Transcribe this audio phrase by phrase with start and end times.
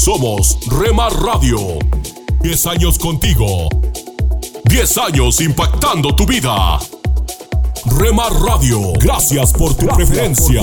[0.00, 1.58] Somos Remar Radio.
[2.40, 3.68] 10 años contigo.
[4.64, 6.78] 10 años impactando tu vida.
[7.98, 10.62] Remar Radio, gracias por tu preferencia.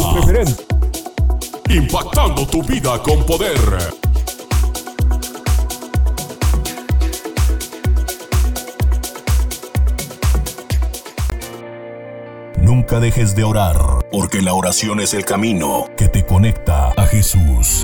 [1.69, 3.59] Impactando tu vida con poder.
[12.59, 13.77] Nunca dejes de orar,
[14.11, 17.83] porque la oración es el camino que te conecta a Jesús.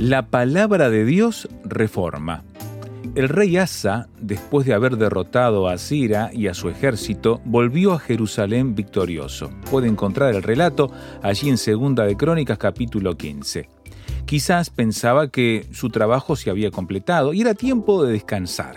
[0.00, 2.42] La palabra de Dios reforma.
[3.14, 7.98] El rey Asa, después de haber derrotado a Sira y a su ejército, volvió a
[7.98, 9.50] Jerusalén victorioso.
[9.70, 10.90] Puede encontrar el relato
[11.22, 13.68] allí en Segunda de Crónicas capítulo 15.
[14.24, 18.76] Quizás pensaba que su trabajo se había completado y era tiempo de descansar.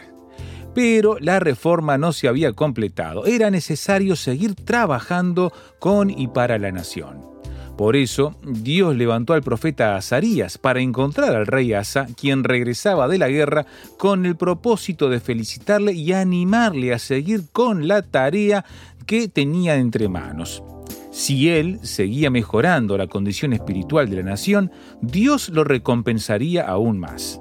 [0.75, 3.25] Pero la reforma no se había completado.
[3.27, 7.32] Era necesario seguir trabajando con y para la nación.
[7.77, 13.17] Por eso, Dios levantó al profeta Azarías para encontrar al rey Asa, quien regresaba de
[13.17, 13.65] la guerra,
[13.97, 18.63] con el propósito de felicitarle y animarle a seguir con la tarea
[19.07, 20.61] que tenía entre manos.
[21.11, 27.39] Si él seguía mejorando la condición espiritual de la nación, Dios lo recompensaría aún más.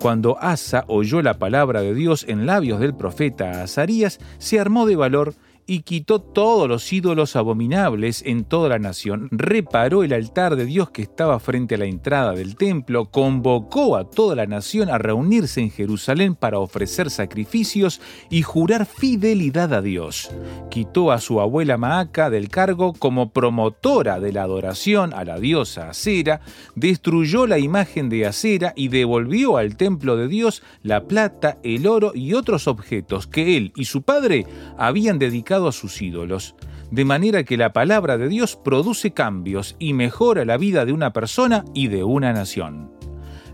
[0.00, 4.94] Cuando Asa oyó la palabra de Dios en labios del profeta Azarías, se armó de
[4.94, 5.34] valor
[5.68, 10.88] y quitó todos los ídolos abominables en toda la nación, reparó el altar de Dios
[10.90, 15.60] que estaba frente a la entrada del templo, convocó a toda la nación a reunirse
[15.60, 20.30] en Jerusalén para ofrecer sacrificios y jurar fidelidad a Dios.
[20.70, 25.90] Quitó a su abuela Maaca del cargo como promotora de la adoración a la diosa
[25.90, 26.40] Acera,
[26.76, 32.12] destruyó la imagen de Acera y devolvió al templo de Dios la plata, el oro
[32.14, 34.46] y otros objetos que él y su padre
[34.78, 36.54] habían dedicado a sus ídolos,
[36.92, 41.12] de manera que la palabra de Dios produce cambios y mejora la vida de una
[41.12, 42.92] persona y de una nación.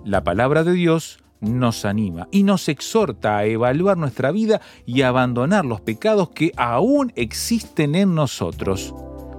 [0.04, 5.08] La palabra de Dios nos anima y nos exhorta a evaluar nuestra vida y a
[5.08, 8.94] abandonar los pecados que aún existen en nosotros.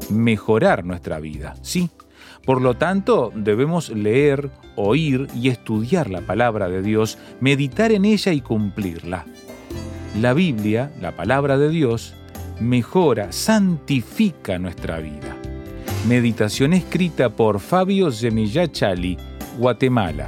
[0.09, 1.89] Mejorar nuestra vida, ¿sí?
[2.45, 8.33] Por lo tanto, debemos leer, oír y estudiar la palabra de Dios, meditar en ella
[8.33, 9.25] y cumplirla.
[10.19, 12.13] La Biblia, la palabra de Dios,
[12.59, 15.35] mejora, santifica nuestra vida.
[16.07, 19.17] Meditación escrita por Fabio Zemillachali,
[19.57, 20.27] Guatemala.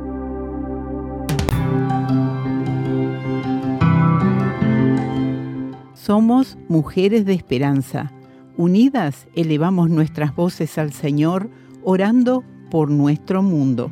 [6.11, 8.11] Somos mujeres de esperanza.
[8.57, 11.49] Unidas elevamos nuestras voces al Señor,
[11.85, 13.89] orando por nuestro mundo.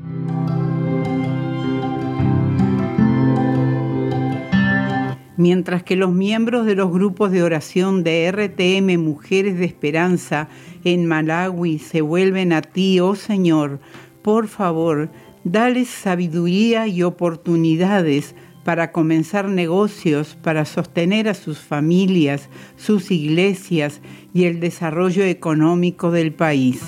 [5.37, 10.49] Mientras que los miembros de los grupos de oración de RTM Mujeres de Esperanza
[10.83, 13.79] en Malawi se vuelven a ti, oh Señor,
[14.23, 15.09] por favor,
[15.45, 24.01] dales sabiduría y oportunidades para comenzar negocios, para sostener a sus familias, sus iglesias
[24.33, 26.81] y el desarrollo económico del país.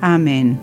[0.00, 0.58] Amén.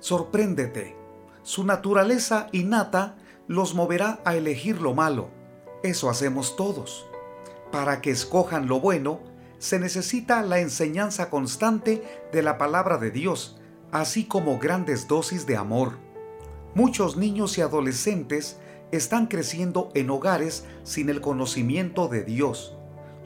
[0.00, 0.96] Sorpréndete.
[1.42, 3.16] Su naturaleza innata
[3.46, 5.30] los moverá a elegir lo malo.
[5.82, 7.06] Eso hacemos todos.
[7.72, 9.20] Para que escojan lo bueno,
[9.58, 12.02] se necesita la enseñanza constante
[12.32, 13.58] de la palabra de Dios,
[13.90, 15.98] así como grandes dosis de amor.
[16.74, 18.58] Muchos niños y adolescentes
[18.92, 22.74] están creciendo en hogares sin el conocimiento de Dios.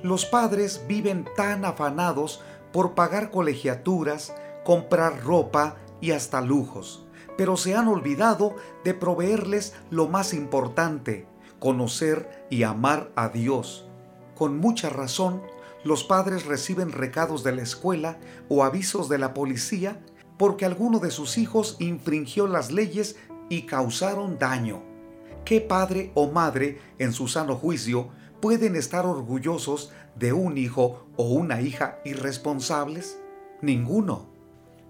[0.02, 2.42] Los padres viven tan afanados
[2.72, 4.34] por pagar colegiaturas,
[4.64, 8.54] comprar ropa y hasta lujos, pero se han olvidado
[8.84, 11.26] de proveerles lo más importante,
[11.58, 13.86] conocer y amar a Dios.
[14.34, 15.42] Con mucha razón,
[15.84, 20.00] los padres reciben recados de la escuela o avisos de la policía
[20.38, 23.16] porque alguno de sus hijos infringió las leyes
[23.48, 24.82] y causaron daño.
[25.44, 28.10] ¿Qué padre o madre en su sano juicio
[28.40, 33.18] pueden estar orgullosos de un hijo o una hija irresponsables?
[33.60, 34.30] Ninguno.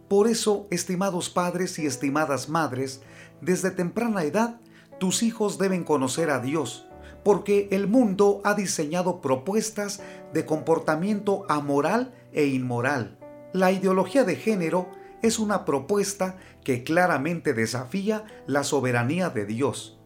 [0.09, 3.03] Por eso, estimados padres y estimadas madres,
[3.41, 4.61] desde temprana edad,
[4.99, 6.87] tus hijos deben conocer a Dios,
[7.25, 10.01] porque el mundo ha diseñado propuestas
[10.33, 13.19] de comportamiento amoral e inmoral.
[13.53, 14.89] La ideología de género
[15.23, 19.99] es una propuesta que claramente desafía la soberanía de Dios.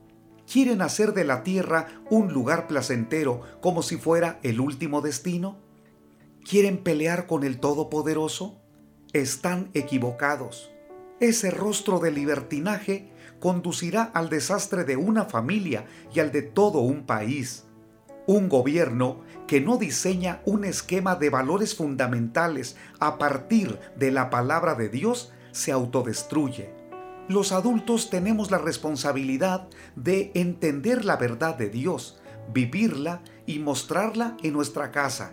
[0.50, 5.58] ¿Quieren hacer de la tierra un lugar placentero como si fuera el último destino?
[6.48, 8.60] ¿Quieren pelear con el Todopoderoso?
[9.12, 10.70] Están equivocados.
[11.18, 13.10] Ese rostro de libertinaje
[13.40, 17.64] conducirá al desastre de una familia y al de todo un país.
[18.28, 24.74] Un gobierno que no diseña un esquema de valores fundamentales a partir de la palabra
[24.74, 26.75] de Dios se autodestruye.
[27.28, 32.20] Los adultos tenemos la responsabilidad de entender la verdad de Dios,
[32.54, 35.32] vivirla y mostrarla en nuestra casa.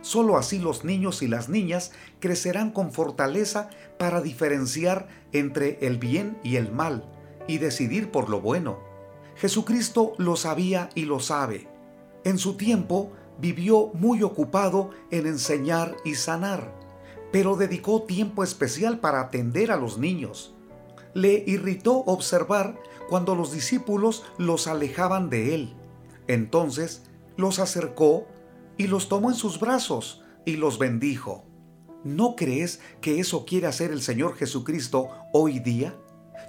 [0.00, 1.90] Solo así los niños y las niñas
[2.20, 7.10] crecerán con fortaleza para diferenciar entre el bien y el mal
[7.48, 8.78] y decidir por lo bueno.
[9.34, 11.66] Jesucristo lo sabía y lo sabe.
[12.22, 13.10] En su tiempo
[13.40, 16.72] vivió muy ocupado en enseñar y sanar,
[17.32, 20.53] pero dedicó tiempo especial para atender a los niños.
[21.14, 22.78] Le irritó observar
[23.08, 25.74] cuando los discípulos los alejaban de él.
[26.26, 27.02] Entonces
[27.36, 28.26] los acercó
[28.76, 31.44] y los tomó en sus brazos y los bendijo.
[32.04, 35.94] ¿No crees que eso quiere hacer el Señor Jesucristo hoy día?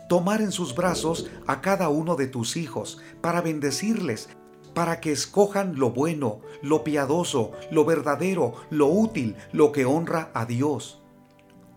[0.09, 4.29] Tomar en sus brazos a cada uno de tus hijos para bendecirles,
[4.73, 10.45] para que escojan lo bueno, lo piadoso, lo verdadero, lo útil, lo que honra a
[10.45, 11.01] Dios.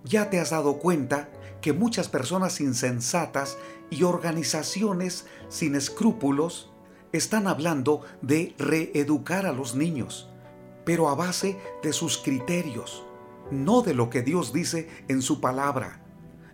[0.04, 1.30] Ya te has dado cuenta
[1.68, 3.58] que muchas personas insensatas
[3.90, 6.72] y organizaciones sin escrúpulos
[7.12, 10.30] están hablando de reeducar a los niños,
[10.86, 13.04] pero a base de sus criterios,
[13.50, 16.02] no de lo que Dios dice en su palabra.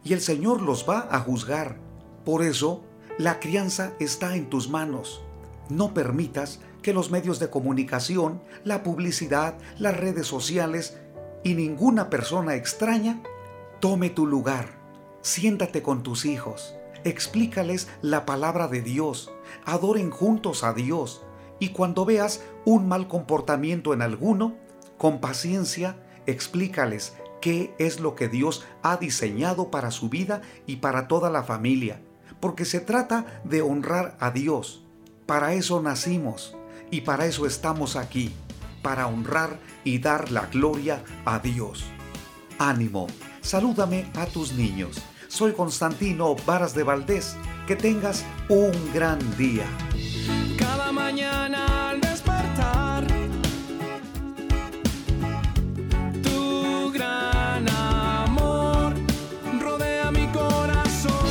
[0.02, 1.78] Y el Señor los va a juzgar.
[2.24, 2.82] Por eso,
[3.16, 5.22] la crianza está en tus manos.
[5.68, 10.98] No permitas que los medios de comunicación, la publicidad, las redes sociales
[11.44, 13.22] y ninguna persona extraña
[13.78, 14.82] tome tu lugar.
[15.24, 19.32] Siéntate con tus hijos, explícales la palabra de Dios,
[19.64, 21.22] adoren juntos a Dios.
[21.58, 24.54] Y cuando veas un mal comportamiento en alguno,
[24.98, 31.08] con paciencia, explícales qué es lo que Dios ha diseñado para su vida y para
[31.08, 32.02] toda la familia,
[32.38, 34.84] porque se trata de honrar a Dios.
[35.24, 36.54] Para eso nacimos,
[36.90, 38.30] y para eso estamos aquí,
[38.82, 41.86] para honrar y dar la gloria a Dios.
[42.58, 43.06] Ánimo,
[43.40, 45.02] salúdame a tus niños.
[45.34, 47.36] Soy Constantino Varas de Valdés.
[47.66, 49.66] Que tengas un gran día.
[50.56, 53.04] Cada mañana al despertar,
[56.22, 58.94] tu gran amor
[59.60, 61.26] rodea mi corazón.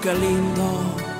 [0.00, 1.19] qué lindo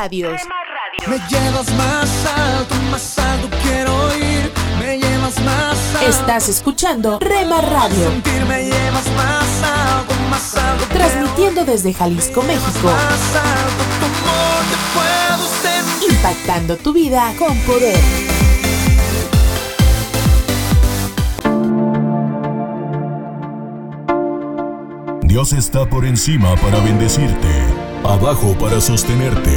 [0.00, 0.40] Radios.
[1.08, 4.50] Me llevas más alto, más alto quiero ir.
[4.78, 6.08] Me llevas más alto.
[6.08, 8.10] Estás escuchando Rema Radio.
[8.48, 10.86] me llevas más alto, más alto.
[10.86, 12.88] Transmitiendo desde Jalisco, México.
[12.88, 13.84] Más alto,
[14.70, 18.00] te puedo Impactando tu vida con poder.
[25.24, 29.56] Dios está por encima para bendecirte abajo para sostenerte,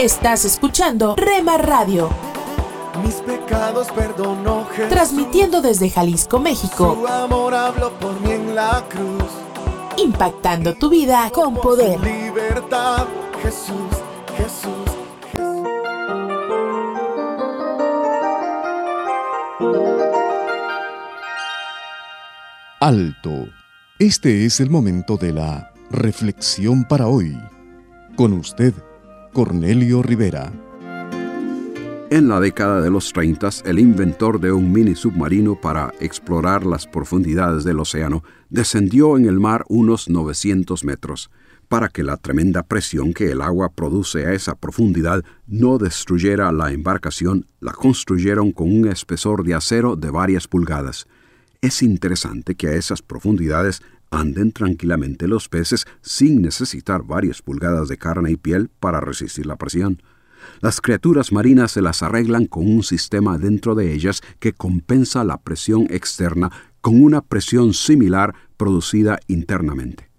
[0.00, 2.08] Estás escuchando Rema Radio.
[3.04, 4.88] Mis pecados perdonó Jesús.
[4.88, 6.96] Transmitiendo desde Jalisco, México.
[6.98, 9.30] Su amor habló por mí en la cruz.
[9.98, 12.00] Impactando tu vida con poder.
[12.00, 13.08] Libertad,
[13.42, 13.90] Jesús,
[14.38, 14.72] Jesús.
[15.32, 15.68] Jesús.
[22.80, 23.48] Alto.
[23.98, 27.38] Este es el momento de la reflexión para hoy.
[28.16, 28.72] Con usted,
[29.32, 30.52] Cornelio Rivera.
[32.10, 36.88] En la década de los 30, el inventor de un mini submarino para explorar las
[36.88, 41.30] profundidades del océano descendió en el mar unos 900 metros.
[41.68, 46.72] Para que la tremenda presión que el agua produce a esa profundidad no destruyera la
[46.72, 51.06] embarcación, la construyeron con un espesor de acero de varias pulgadas.
[51.62, 57.96] Es interesante que a esas profundidades anden tranquilamente los peces sin necesitar varias pulgadas de
[57.96, 60.02] carne y piel para resistir la presión.
[60.60, 65.38] Las criaturas marinas se las arreglan con un sistema dentro de ellas que compensa la
[65.38, 70.10] presión externa con una presión similar producida internamente.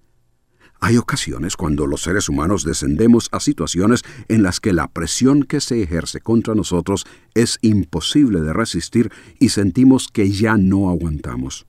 [0.80, 5.62] Hay ocasiones cuando los seres humanos descendemos a situaciones en las que la presión que
[5.62, 11.68] se ejerce contra nosotros es imposible de resistir y sentimos que ya no aguantamos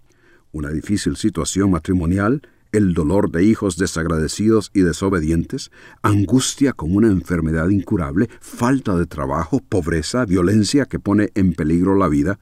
[0.53, 5.71] una difícil situación matrimonial, el dolor de hijos desagradecidos y desobedientes,
[6.03, 12.09] angustia con una enfermedad incurable, falta de trabajo, pobreza, violencia que pone en peligro la
[12.09, 12.39] vida,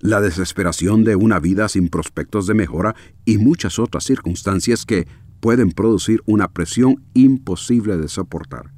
[0.00, 5.06] la desesperación de una vida sin prospectos de mejora y muchas otras circunstancias que
[5.40, 8.72] pueden producir una presión imposible de soportar.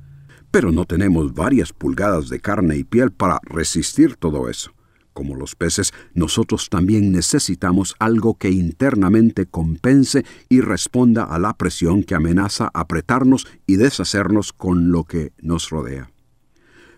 [0.51, 4.73] Pero no tenemos varias pulgadas de carne y piel para resistir todo eso.
[5.13, 12.03] Como los peces, nosotros también necesitamos algo que internamente compense y responda a la presión
[12.03, 16.11] que amenaza apretarnos y deshacernos con lo que nos rodea.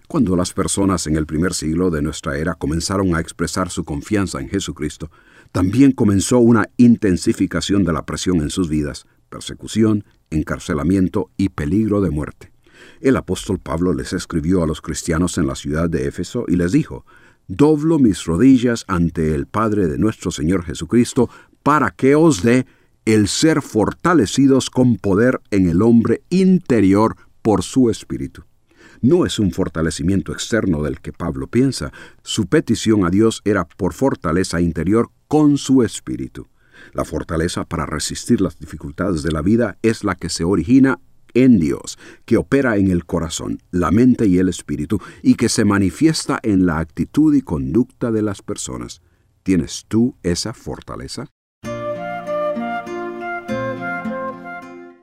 [0.06, 4.38] Cuando las personas en el primer siglo de nuestra era comenzaron a expresar su confianza
[4.38, 5.10] en Jesucristo,
[5.50, 12.10] también comenzó una intensificación de la presión en sus vidas, persecución, encarcelamiento y peligro de
[12.10, 12.52] muerte.
[13.00, 16.72] El apóstol Pablo les escribió a los cristianos en la ciudad de Éfeso y les
[16.72, 17.04] dijo,
[17.46, 21.28] Doblo mis rodillas ante el Padre de nuestro Señor Jesucristo,
[21.62, 22.66] para que os dé
[23.04, 28.44] el ser fortalecidos con poder en el hombre interior por su espíritu.
[29.02, 33.92] No es un fortalecimiento externo del que Pablo piensa, su petición a Dios era por
[33.92, 36.48] fortaleza interior con su espíritu.
[36.94, 40.98] La fortaleza para resistir las dificultades de la vida es la que se origina
[41.34, 45.64] en Dios, que opera en el corazón, la mente y el espíritu, y que se
[45.64, 49.02] manifiesta en la actitud y conducta de las personas.
[49.42, 51.26] ¿Tienes tú esa fortaleza?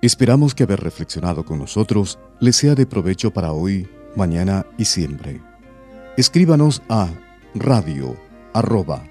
[0.01, 5.41] Esperamos que haber reflexionado con nosotros les sea de provecho para hoy, mañana y siempre.
[6.17, 7.09] Escríbanos a
[7.53, 8.17] radio
[8.53, 9.07] arroba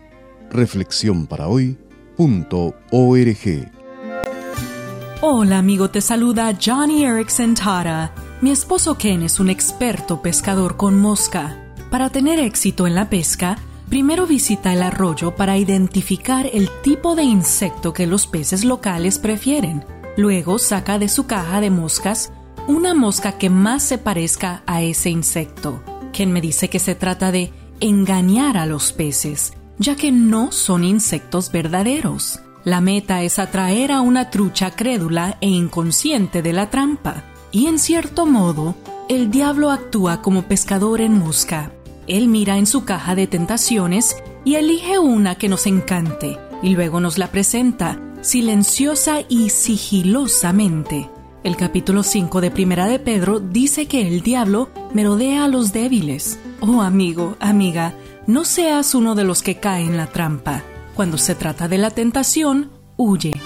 [5.23, 8.11] Hola amigo, te saluda Johnny Erickson Tara.
[8.41, 11.63] Mi esposo Ken es un experto pescador con mosca.
[11.91, 13.59] Para tener éxito en la pesca,
[13.91, 19.85] primero visita el arroyo para identificar el tipo de insecto que los peces locales prefieren.
[20.17, 22.33] Luego saca de su caja de moscas
[22.67, 25.83] una mosca que más se parezca a ese insecto.
[26.15, 30.83] Ken me dice que se trata de engañar a los peces, ya que no son
[30.83, 32.41] insectos verdaderos.
[32.64, 37.25] La meta es atraer a una trucha crédula e inconsciente de la trampa.
[37.53, 38.75] Y en cierto modo,
[39.09, 41.73] el diablo actúa como pescador en mosca.
[42.07, 47.01] Él mira en su caja de tentaciones y elige una que nos encante, y luego
[47.01, 51.09] nos la presenta, silenciosa y sigilosamente.
[51.42, 56.38] El capítulo 5 de Primera de Pedro dice que el diablo merodea a los débiles.
[56.61, 57.94] Oh amigo, amiga,
[58.27, 60.62] no seas uno de los que cae en la trampa.
[60.94, 63.40] Cuando se trata de la tentación, huye.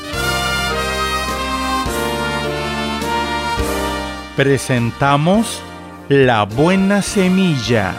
[4.37, 5.63] Presentamos
[6.09, 7.95] La Buena Semilla,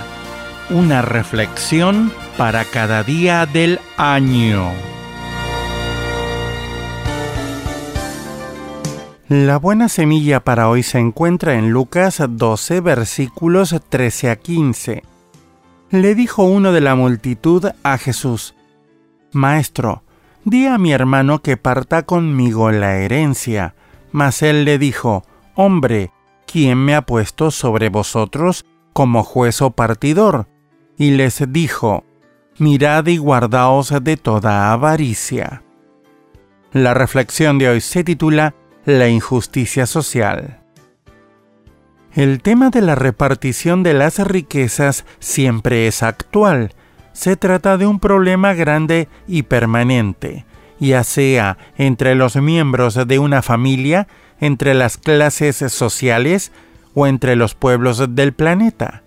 [0.70, 4.72] una reflexión para cada día del año.
[9.28, 15.04] La buena semilla para hoy se encuentra en Lucas 12 versículos 13 a 15.
[15.90, 18.54] Le dijo uno de la multitud a Jesús,
[19.36, 20.04] Maestro,
[20.46, 23.76] di a mi hermano que parta conmigo la herencia.
[24.12, 25.24] Mas él le dijo,
[25.56, 26.12] Hombre,
[26.48, 30.48] ¿quién me ha puesto sobre vosotros como juez o partidor?
[30.98, 32.06] Y les dijo,
[32.58, 35.64] Mirad y guardaos de toda avaricia.
[36.72, 40.62] La reflexión de hoy se titula La injusticia social.
[42.14, 46.74] El tema de la repartición de las riquezas siempre es actual,
[47.16, 50.46] se trata de un problema grande y permanente,
[50.80, 54.08] ya sea entre los miembros de una familia,
[54.42, 56.52] entre las clases sociales
[56.94, 59.04] o entre los pueblos del planeta.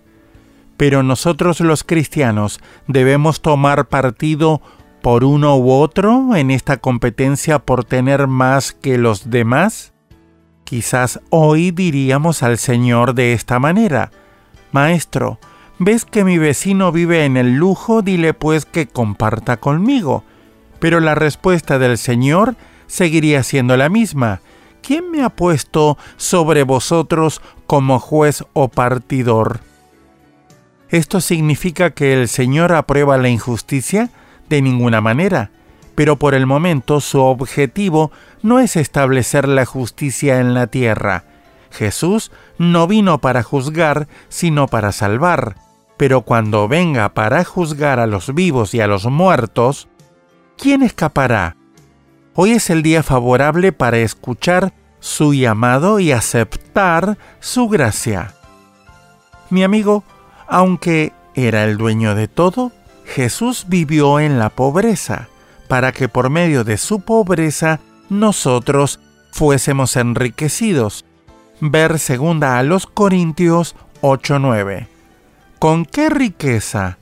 [0.75, 4.61] Pero nosotros los cristianos debemos tomar partido
[5.03, 9.93] por uno u otro en esta competencia por tener más que los demás?
[10.63, 14.11] Quizás hoy diríamos al Señor de esta manera,
[14.71, 15.39] Maestro,
[15.81, 18.01] ¿Ves que mi vecino vive en el lujo?
[18.01, 20.25] Dile pues que comparta conmigo.
[20.79, 24.41] Pero la respuesta del Señor seguiría siendo la misma.
[24.81, 29.61] ¿Quién me ha puesto sobre vosotros como juez o partidor?
[30.89, 34.09] ¿Esto significa que el Señor aprueba la injusticia?
[34.49, 35.49] De ninguna manera.
[35.95, 38.11] Pero por el momento su objetivo
[38.41, 41.23] no es establecer la justicia en la tierra.
[41.71, 45.68] Jesús no vino para juzgar, sino para salvar
[45.99, 49.89] pero cuando venga para juzgar a los vivos y a los muertos,
[50.57, 51.57] ¿quién escapará?
[52.35, 58.33] Hoy es el día favorable para escuchar su llamado y aceptar su gracia.
[59.49, 60.05] Mi amigo,
[60.47, 62.71] aunque era el dueño de todo,
[63.03, 65.27] Jesús vivió en la pobreza,
[65.67, 69.01] para que por medio de su pobreza nosotros
[69.33, 71.03] fuésemos enriquecidos.
[71.59, 74.98] Ver segunda a los Corintios 8:9.
[75.59, 76.99] ¿Con qué riqueza?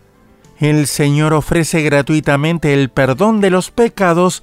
[0.57, 4.41] El Señor ofrece gratuitamente el perdón de los pecados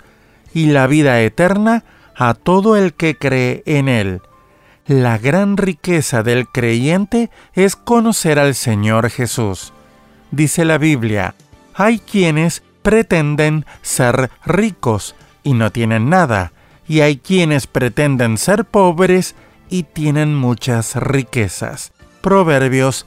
[0.55, 1.83] y la vida eterna
[2.14, 4.22] a todo el que cree en Él.
[4.87, 9.72] La gran riqueza del creyente es conocer al Señor Jesús.
[10.31, 11.35] Dice la Biblia,
[11.74, 16.53] Hay quienes pretenden ser ricos y no tienen nada,
[16.87, 19.35] y hay quienes pretenden ser pobres
[19.68, 21.92] y tienen muchas riquezas.
[22.20, 23.07] Proverbios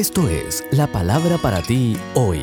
[0.00, 2.40] Esto es la palabra para ti hoy.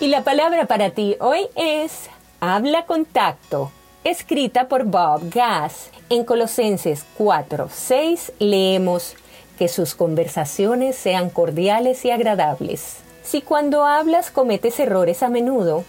[0.00, 3.70] Y la palabra para ti hoy es Habla con tacto,
[4.02, 5.90] escrita por Bob Gass.
[6.10, 9.14] En Colosenses 4, 6 leemos
[9.60, 12.96] que sus conversaciones sean cordiales y agradables.
[13.22, 15.84] Si cuando hablas cometes errores a menudo,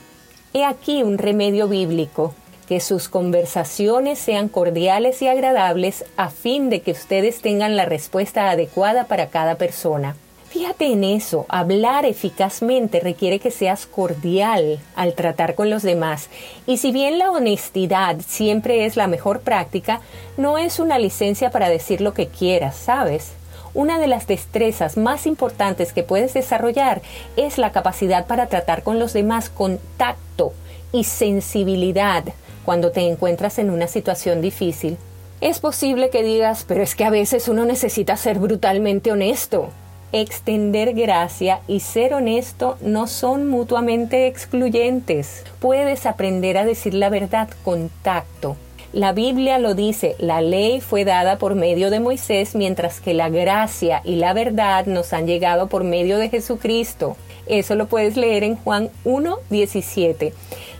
[0.53, 2.35] he aquí un remedio bíblico
[2.67, 8.49] que sus conversaciones sean cordiales y agradables a fin de que ustedes tengan la respuesta
[8.49, 10.15] adecuada para cada persona.
[10.49, 16.29] Fíjate en eso, hablar eficazmente requiere que seas cordial al tratar con los demás.
[16.65, 20.01] Y si bien la honestidad siempre es la mejor práctica,
[20.35, 23.33] no es una licencia para decir lo que quieras, ¿sabes?
[23.73, 27.01] Una de las destrezas más importantes que puedes desarrollar
[27.35, 30.53] es la capacidad para tratar con los demás con tacto
[30.91, 32.23] y sensibilidad
[32.67, 34.97] cuando te encuentras en una situación difícil.
[35.39, 39.69] Es posible que digas, pero es que a veces uno necesita ser brutalmente honesto.
[40.11, 45.45] Extender gracia y ser honesto no son mutuamente excluyentes.
[45.61, 48.57] Puedes aprender a decir la verdad con tacto.
[48.91, 53.29] La Biblia lo dice, la ley fue dada por medio de Moisés, mientras que la
[53.29, 57.15] gracia y la verdad nos han llegado por medio de Jesucristo.
[57.45, 60.33] Eso lo puedes leer en Juan 1, 17.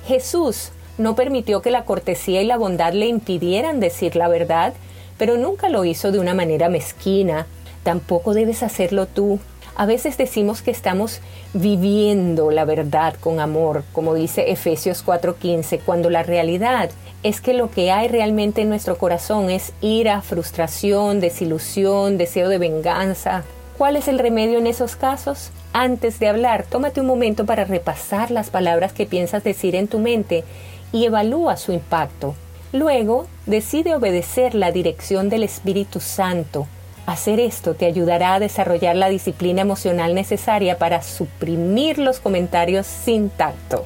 [0.06, 4.74] Jesús no permitió que la cortesía y la bondad le impidieran decir la verdad,
[5.18, 7.48] pero nunca lo hizo de una manera mezquina.
[7.84, 9.40] Tampoco debes hacerlo tú.
[9.76, 11.22] A veces decimos que estamos
[11.54, 16.90] viviendo la verdad con amor, como dice Efesios 4:15, cuando la realidad
[17.22, 22.58] es que lo que hay realmente en nuestro corazón es ira, frustración, desilusión, deseo de
[22.58, 23.44] venganza.
[23.78, 25.52] ¿Cuál es el remedio en esos casos?
[25.74, 30.00] Antes de hablar, tómate un momento para repasar las palabras que piensas decir en tu
[30.00, 30.44] mente
[30.92, 32.36] y evalúa su impacto.
[32.74, 36.68] Luego, decide obedecer la dirección del Espíritu Santo.
[37.06, 43.30] Hacer esto te ayudará a desarrollar la disciplina emocional necesaria para suprimir los comentarios sin
[43.30, 43.86] tacto.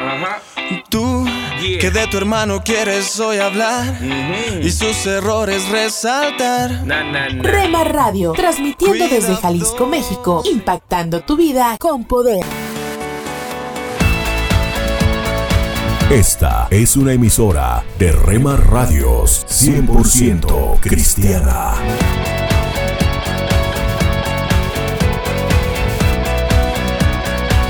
[0.00, 0.40] Ajá.
[0.88, 1.26] Tú,
[1.78, 3.98] que de tu hermano quieres hoy hablar
[4.62, 6.84] y sus errores resaltar.
[7.42, 12.44] Rema Radio, transmitiendo desde Jalisco, México, impactando tu vida con poder.
[16.10, 21.74] Esta es una emisora de Rema Radios 100% cristiana.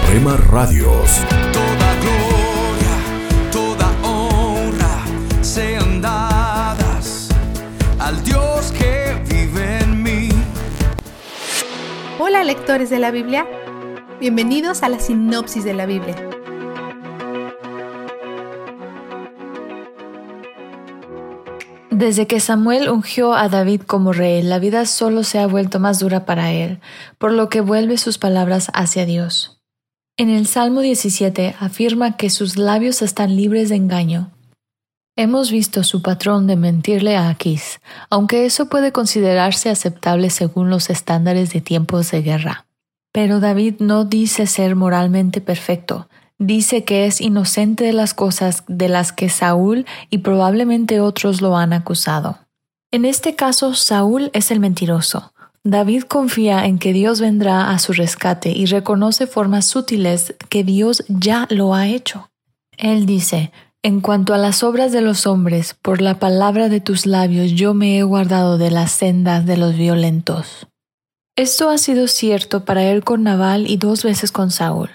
[0.09, 1.21] Rema Radios.
[8.11, 10.29] Al Dios que vive en mí.
[12.19, 13.47] Hola lectores de la Biblia,
[14.19, 16.17] bienvenidos a la sinopsis de la Biblia.
[21.93, 26.01] Desde que Samuel ungió a David como rey, la vida solo se ha vuelto más
[26.01, 26.81] dura para él,
[27.19, 29.63] por lo que vuelve sus palabras hacia Dios.
[30.17, 34.33] En el Salmo 17 afirma que sus labios están libres de engaño.
[35.21, 40.89] Hemos visto su patrón de mentirle a Aquís, aunque eso puede considerarse aceptable según los
[40.89, 42.65] estándares de tiempos de guerra.
[43.13, 48.89] Pero David no dice ser moralmente perfecto, dice que es inocente de las cosas de
[48.89, 52.39] las que Saúl y probablemente otros lo han acusado.
[52.91, 55.35] En este caso, Saúl es el mentiroso.
[55.63, 61.05] David confía en que Dios vendrá a su rescate y reconoce formas sutiles que Dios
[61.09, 62.31] ya lo ha hecho.
[62.79, 63.53] Él dice,
[63.83, 67.73] En cuanto a las obras de los hombres, por la palabra de tus labios yo
[67.73, 70.67] me he guardado de las sendas de los violentos.
[71.35, 74.91] Esto ha sido cierto para él con Nabal y dos veces con Saúl.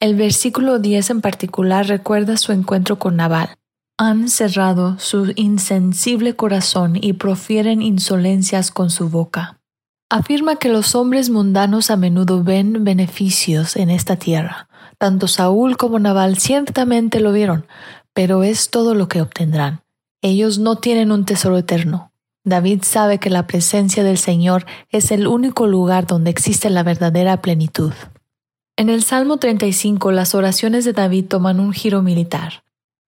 [0.00, 3.58] El versículo 10 en particular recuerda su encuentro con Nabal.
[3.98, 9.60] Han cerrado su insensible corazón y profieren insolencias con su boca.
[10.08, 14.70] Afirma que los hombres mundanos a menudo ven beneficios en esta tierra.
[14.96, 17.66] Tanto Saúl como Nabal ciertamente lo vieron,
[18.20, 19.80] pero es todo lo que obtendrán.
[20.20, 22.12] Ellos no tienen un tesoro eterno.
[22.44, 27.40] David sabe que la presencia del Señor es el único lugar donde existe la verdadera
[27.40, 27.94] plenitud.
[28.76, 32.62] En el Salmo 35 las oraciones de David toman un giro militar.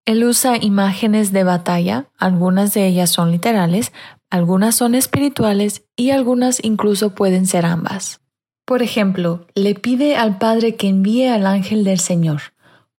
[0.06, 3.92] Él usa imágenes de batalla, algunas de ellas son literales,
[4.30, 8.22] algunas son espirituales y algunas incluso pueden ser ambas.
[8.64, 12.51] Por ejemplo, le pide al Padre que envíe al ángel del Señor,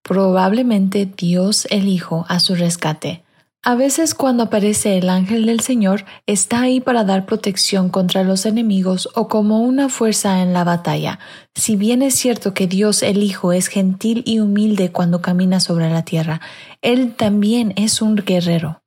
[0.04, 3.24] probablemente Dios el Hijo, a su rescate.
[3.66, 8.46] A veces cuando aparece el ángel del Señor está ahí para dar protección contra los
[8.46, 11.18] enemigos o como una fuerza en la batalla.
[11.56, 15.90] Si bien es cierto que Dios el Hijo es gentil y humilde cuando camina sobre
[15.90, 16.42] la tierra,
[16.82, 18.82] Él también es un guerrero.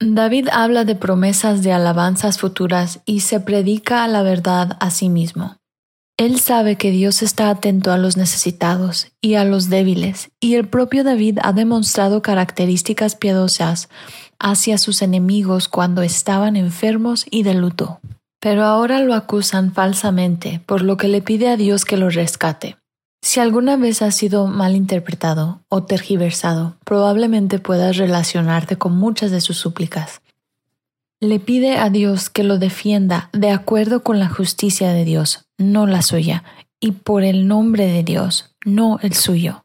[0.00, 5.58] David habla de promesas de alabanzas futuras y se predica la verdad a sí mismo.
[6.18, 10.68] Él sabe que Dios está atento a los necesitados y a los débiles, y el
[10.68, 13.88] propio David ha demostrado características piadosas
[14.38, 18.00] hacia sus enemigos cuando estaban enfermos y de luto.
[18.40, 22.76] Pero ahora lo acusan falsamente, por lo que le pide a Dios que lo rescate.
[23.24, 29.40] Si alguna vez ha sido mal interpretado o tergiversado, probablemente puedas relacionarte con muchas de
[29.40, 30.20] sus súplicas.
[31.22, 35.86] Le pide a Dios que lo defienda de acuerdo con la justicia de Dios, no
[35.86, 36.42] la suya,
[36.80, 39.64] y por el nombre de Dios, no el suyo.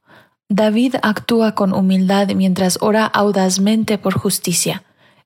[0.50, 4.84] David actúa con humildad mientras ora audazmente por justicia.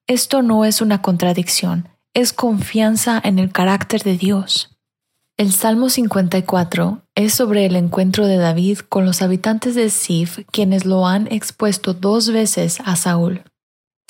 [0.07, 4.77] Esto no es una contradicción, es confianza en el carácter de Dios.
[5.35, 10.85] El Salmo 54 es sobre el encuentro de David con los habitantes de Sif, quienes
[10.85, 13.43] lo han expuesto dos veces a Saúl.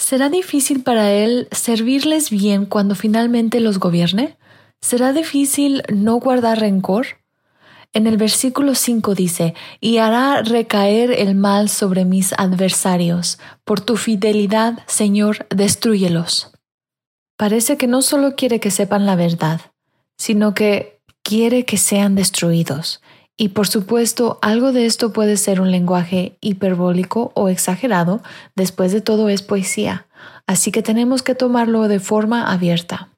[0.02, 4.36] ¿Será difícil para él servirles bien cuando finalmente los gobierne?
[4.82, 7.06] ¿Será difícil no guardar rencor?
[7.94, 13.38] En el versículo 5 dice, y hará recaer el mal sobre mis adversarios.
[13.64, 16.52] Por tu fidelidad, Señor, destruyelos.
[17.38, 19.62] Parece que no solo quiere que sepan la verdad,
[20.18, 23.02] sino que quiere que sean destruidos.
[23.42, 28.22] Y por supuesto, algo de esto puede ser un lenguaje hiperbólico o exagerado,
[28.56, 30.06] después de todo es poesía,
[30.46, 33.10] así que tenemos que tomarlo de forma abierta.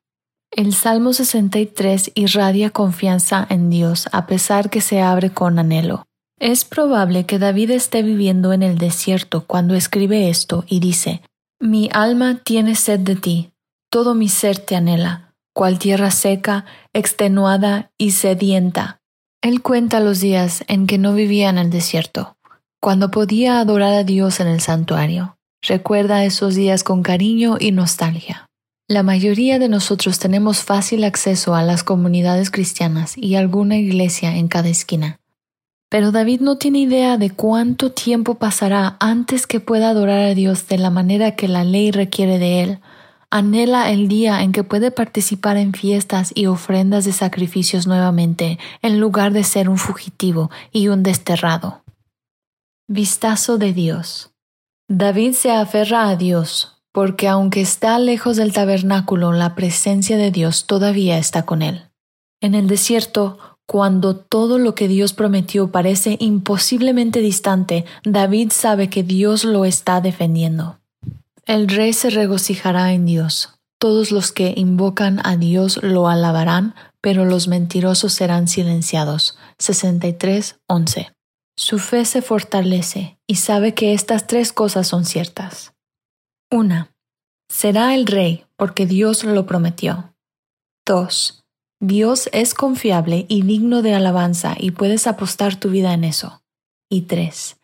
[0.49, 6.05] El Salmo 63 irradia confianza en Dios a pesar que se abre con anhelo.
[6.39, 11.21] Es probable que David esté viviendo en el desierto cuando escribe esto y dice,
[11.59, 13.51] Mi alma tiene sed de ti,
[13.89, 19.01] todo mi ser te anhela, cual tierra seca, extenuada y sedienta.
[19.43, 22.37] Él cuenta los días en que no vivía en el desierto,
[22.79, 25.35] cuando podía adorar a Dios en el santuario.
[25.61, 28.47] Recuerda esos días con cariño y nostalgia.
[28.87, 34.47] La mayoría de nosotros tenemos fácil acceso a las comunidades cristianas y alguna iglesia en
[34.47, 35.19] cada esquina.
[35.89, 40.69] Pero David no tiene idea de cuánto tiempo pasará antes que pueda adorar a Dios
[40.69, 42.79] de la manera que la ley requiere de él.
[43.35, 48.99] Anhela el día en que puede participar en fiestas y ofrendas de sacrificios nuevamente, en
[48.99, 51.81] lugar de ser un fugitivo y un desterrado.
[52.87, 54.29] Vistazo de Dios.
[54.87, 60.67] David se aferra a Dios, porque aunque está lejos del tabernáculo, la presencia de Dios
[60.67, 61.89] todavía está con él.
[62.39, 69.01] En el desierto, cuando todo lo que Dios prometió parece imposiblemente distante, David sabe que
[69.01, 70.82] Dios lo está defendiendo.
[71.45, 73.59] El rey se regocijará en Dios.
[73.79, 79.37] Todos los que invocan a Dios lo alabarán, pero los mentirosos serán silenciados.
[79.59, 81.13] 63.11.
[81.57, 85.73] Su fe se fortalece y sabe que estas tres cosas son ciertas.
[86.49, 86.87] 1.
[87.49, 90.15] Será el rey porque Dios lo prometió.
[90.85, 91.43] 2
[91.85, 96.41] Dios es confiable y digno de alabanza y puedes apostar tu vida en eso.
[96.89, 97.57] Y tres,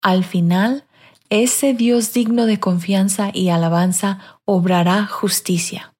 [0.00, 0.84] al final,
[1.30, 5.94] ese Dios digno de confianza y alabanza obrará justicia.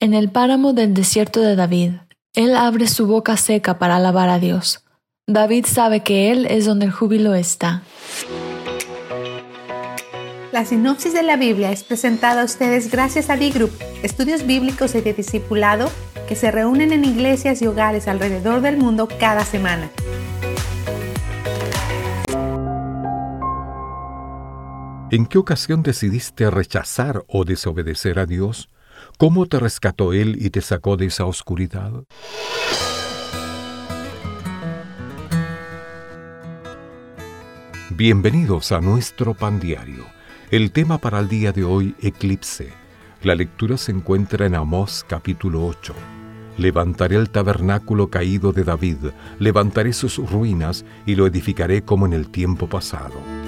[0.00, 1.92] En el páramo del desierto de David,
[2.34, 4.84] él abre su boca seca para alabar a Dios.
[5.26, 7.82] David sabe que Él es donde el júbilo está.
[10.52, 13.70] La sinopsis de la Biblia es presentada a ustedes gracias a D-Group,
[14.02, 15.90] estudios bíblicos y de discipulado
[16.28, 19.90] que se reúnen en iglesias y hogares alrededor del mundo cada semana.
[25.12, 28.68] ¿En qué ocasión decidiste rechazar o desobedecer a Dios?
[29.18, 32.04] ¿Cómo te rescató Él y te sacó de esa oscuridad?
[37.90, 40.04] Bienvenidos a nuestro pan diario.
[40.52, 42.72] El tema para el día de hoy, eclipse.
[43.24, 45.92] La lectura se encuentra en Amós capítulo 8.
[46.56, 49.06] Levantaré el tabernáculo caído de David,
[49.40, 53.39] levantaré sus ruinas y lo edificaré como en el tiempo pasado.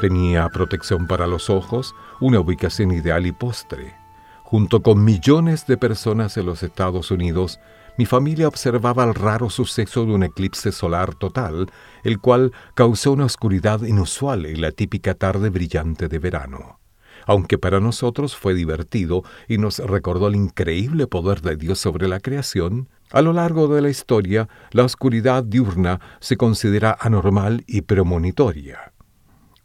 [0.00, 3.96] Tenía protección para los ojos, una ubicación ideal y postre.
[4.44, 7.58] Junto con millones de personas en los Estados Unidos,
[7.96, 11.70] mi familia observaba el raro suceso de un eclipse solar total,
[12.04, 16.78] el cual causó una oscuridad inusual en la típica tarde brillante de verano
[17.26, 22.20] aunque para nosotros fue divertido y nos recordó el increíble poder de Dios sobre la
[22.20, 28.92] creación, a lo largo de la historia la oscuridad diurna se considera anormal y premonitoria,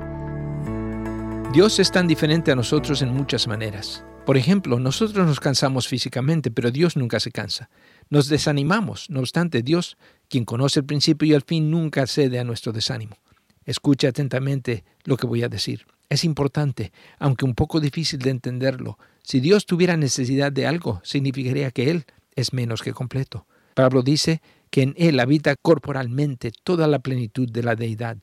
[1.52, 4.04] Dios es tan diferente a nosotros en muchas maneras.
[4.24, 7.70] Por ejemplo, nosotros nos cansamos físicamente, pero Dios nunca se cansa.
[8.08, 9.96] Nos desanimamos, no obstante, Dios,
[10.28, 13.16] quien conoce el principio y el fin, nunca cede a nuestro desánimo.
[13.64, 15.86] Escuche atentamente lo que voy a decir.
[16.08, 18.96] Es importante, aunque un poco difícil de entenderlo.
[19.24, 22.04] Si Dios tuviera necesidad de algo, significaría que Él
[22.36, 23.48] es menos que completo.
[23.74, 24.40] Pablo dice
[24.70, 28.18] que en Él habita corporalmente toda la plenitud de la deidad.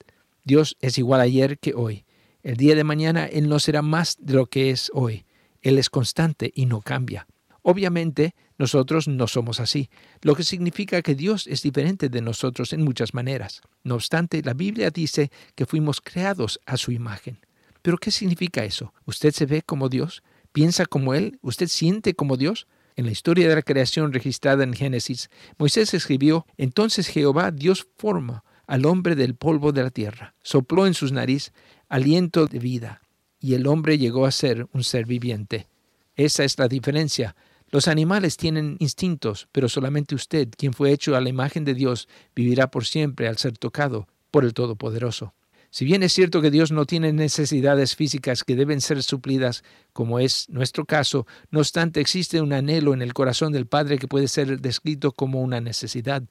[0.45, 2.05] Dios es igual ayer que hoy.
[2.47, 5.25] El día de mañana Él no será más de lo que es hoy.
[5.61, 7.27] Él es constante y no cambia.
[7.61, 9.89] Obviamente, nosotros no somos así,
[10.21, 13.59] lo que significa que Dios es diferente de nosotros en muchas maneras.
[13.83, 17.37] No obstante, la Biblia dice que fuimos creados a su imagen.
[17.81, 18.93] ¿Pero qué significa eso?
[19.03, 20.23] ¿Usted se ve como Dios?
[20.53, 21.39] ¿Piensa como Él?
[21.41, 22.65] ¿Usted siente como Dios?
[22.95, 28.45] En la historia de la creación registrada en Génesis, Moisés escribió, Entonces Jehová Dios forma
[28.67, 31.53] al hombre del polvo de la tierra, sopló en sus nariz
[31.89, 33.01] aliento de vida,
[33.39, 35.67] y el hombre llegó a ser un ser viviente.
[36.15, 37.35] Esa es la diferencia.
[37.69, 42.07] Los animales tienen instintos, pero solamente usted, quien fue hecho a la imagen de Dios,
[42.35, 45.33] vivirá por siempre al ser tocado por el Todopoderoso.
[45.69, 50.19] Si bien es cierto que Dios no tiene necesidades físicas que deben ser suplidas, como
[50.19, 54.29] es nuestro caso, no obstante existe un anhelo en el corazón del Padre que puede
[54.29, 56.23] ser descrito como una necesidad.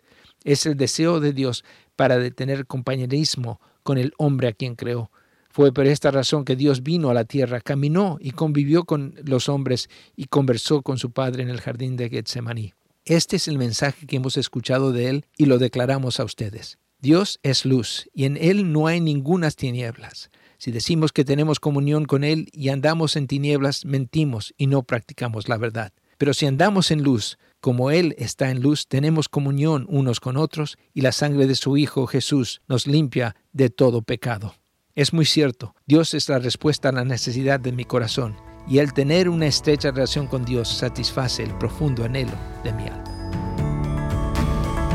[0.43, 1.65] Es el deseo de Dios
[1.97, 5.11] para tener compañerismo con el hombre a quien creó.
[5.57, 9.49] Fue por esta razón que Dios vino a la tierra, caminó y convivió con los
[9.49, 12.75] hombres y conversó con su Padre en el jardín de Getsemaní.
[13.07, 16.77] Este es el mensaje que hemos escuchado de Él y lo declaramos a ustedes.
[17.01, 20.29] Dios es luz y en Él no hay ningunas tinieblas.
[20.59, 25.49] Si decimos que tenemos comunión con Él y andamos en tinieblas, mentimos y no practicamos
[25.49, 25.95] la verdad.
[26.19, 30.77] Pero si andamos en luz, como Él está en luz, tenemos comunión unos con otros
[30.93, 34.55] y la sangre de su Hijo Jesús nos limpia de todo pecado.
[34.97, 38.35] Es muy cierto, Dios es la respuesta a la necesidad de mi corazón,
[38.67, 42.33] y el tener una estrecha relación con Dios satisface el profundo anhelo
[42.65, 43.05] de mi alma.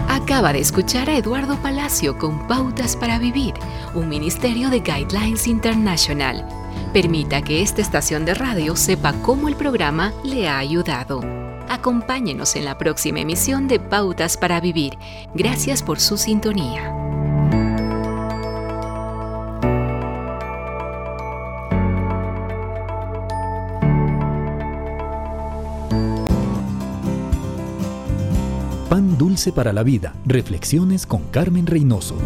[0.09, 3.53] Acaba de escuchar a Eduardo Palacio con Pautas para Vivir,
[3.93, 6.47] un ministerio de Guidelines International.
[6.93, 11.21] Permita que esta estación de radio sepa cómo el programa le ha ayudado.
[11.69, 14.97] Acompáñenos en la próxima emisión de Pautas para Vivir.
[15.35, 17.10] Gracias por su sintonía.
[28.91, 30.13] Pan Dulce para la Vida.
[30.25, 32.17] Reflexiones con Carmen Reynoso.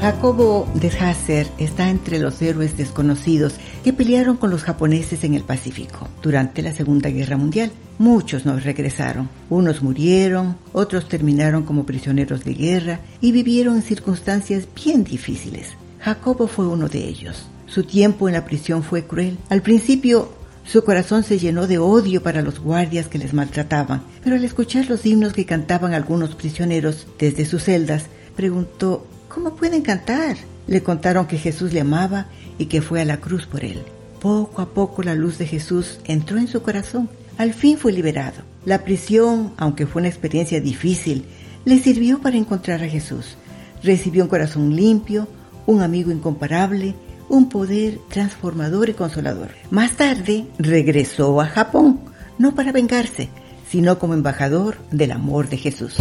[0.00, 5.42] Jacobo de Hasser está entre los héroes desconocidos que pelearon con los japoneses en el
[5.42, 7.72] Pacífico durante la Segunda Guerra Mundial.
[7.98, 9.28] Muchos no regresaron.
[9.50, 15.72] Unos murieron, otros terminaron como prisioneros de guerra y vivieron en circunstancias bien difíciles.
[15.98, 17.48] Jacobo fue uno de ellos.
[17.66, 19.36] Su tiempo en la prisión fue cruel.
[19.48, 24.36] Al principio su corazón se llenó de odio para los guardias que les maltrataban, pero
[24.36, 30.36] al escuchar los himnos que cantaban algunos prisioneros desde sus celdas, preguntó, ¿cómo pueden cantar?
[30.66, 33.82] Le contaron que Jesús le amaba y que fue a la cruz por él.
[34.20, 37.10] Poco a poco la luz de Jesús entró en su corazón.
[37.36, 38.42] Al fin fue liberado.
[38.64, 41.26] La prisión, aunque fue una experiencia difícil,
[41.66, 43.36] le sirvió para encontrar a Jesús.
[43.82, 45.28] Recibió un corazón limpio,
[45.66, 46.94] un amigo incomparable,
[47.28, 49.50] un poder transformador y consolador.
[49.70, 52.00] Más tarde regresó a Japón,
[52.38, 53.30] no para vengarse,
[53.68, 55.96] sino como embajador del amor de Jesús.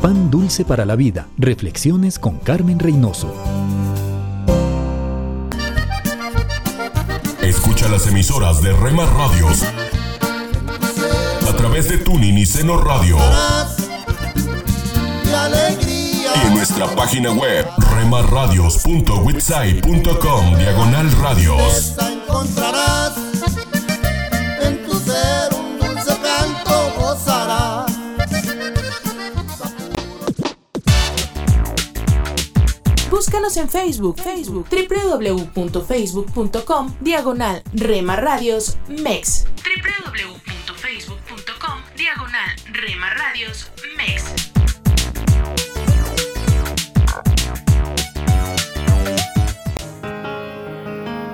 [0.00, 1.28] Pan dulce para la vida.
[1.38, 3.34] Reflexiones con Carmen Reynoso.
[7.42, 9.62] Escucha las emisoras de Rema Radios
[11.48, 13.16] a través de Tuning y Seno Radio.
[16.34, 21.94] Y en nuestra página web remarradios.witsai.com diagonal radios.
[21.98, 23.12] encontrarás
[24.62, 27.90] en tu ser un dulce canto gozarás.
[33.10, 39.44] Búscanos en Facebook, Facebook, www.facebook.com, diagonal Rema Radios MEX.
[39.64, 43.70] www.facebook.com, diagonal Rema Radios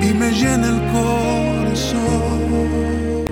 [0.00, 2.00] y me llena el corazón.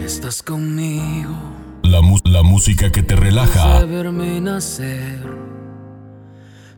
[0.04, 1.34] Estás conmigo.
[1.82, 3.80] La, la música que te relaja.
[3.80, 5.22] De verme nacer,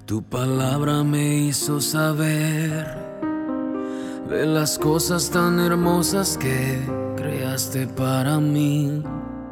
[0.06, 3.10] tu palabra me hizo saber
[4.28, 6.78] de las cosas tan hermosas que
[7.16, 9.02] creaste para mí.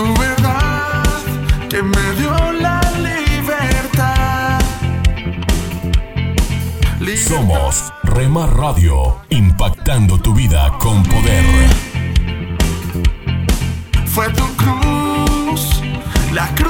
[0.00, 1.02] tu verdad
[1.68, 4.58] que me dio la libertad.
[7.00, 7.28] libertad.
[7.28, 11.44] Somos Remar Radio, impactando tu vida con poder.
[14.06, 15.82] Fue tu cruz,
[16.32, 16.69] la cruz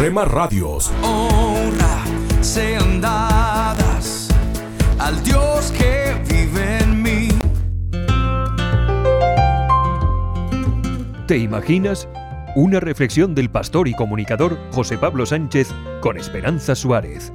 [0.00, 0.90] Rema Radios.
[1.02, 2.02] honra
[2.40, 4.30] sean dadas
[4.98, 7.28] al Dios que vive en mí.
[11.26, 12.08] ¿Te imaginas?
[12.56, 15.68] Una reflexión del pastor y comunicador José Pablo Sánchez
[16.00, 17.30] con Esperanza Suárez.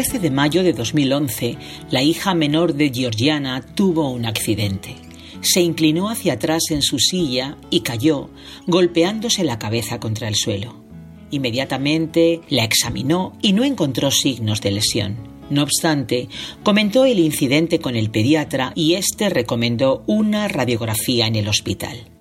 [0.00, 1.58] 13 de mayo de 2011,
[1.90, 4.96] la hija menor de Georgiana tuvo un accidente.
[5.42, 8.30] Se inclinó hacia atrás en su silla y cayó,
[8.66, 10.82] golpeándose la cabeza contra el suelo.
[11.30, 15.18] Inmediatamente la examinó y no encontró signos de lesión.
[15.50, 16.30] No obstante,
[16.62, 22.19] comentó el incidente con el pediatra y este recomendó una radiografía en el hospital.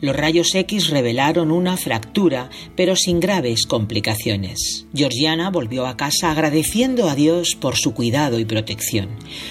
[0.00, 4.86] Los rayos X revelaron una fractura, pero sin graves complicaciones.
[4.94, 9.10] Georgiana volvió a casa agradeciendo a Dios por su cuidado y protección.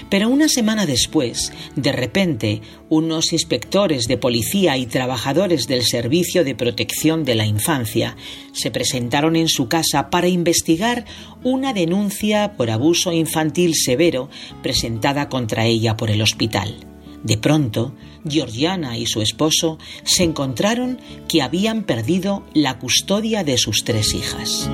[0.10, 6.56] Pero una semana después, de repente, unos inspectores de policía y trabajadores del Servicio de
[6.56, 8.18] Protección de la Infancia
[8.52, 11.06] se presentaron en su casa para investigar
[11.43, 14.30] una denuncia por abuso infantil severo
[14.64, 16.89] presentada contra ella por el hospital.
[17.24, 17.94] De pronto,
[18.28, 24.70] Georgiana y su esposo se encontraron que habían perdido la custodia de sus tres hijas.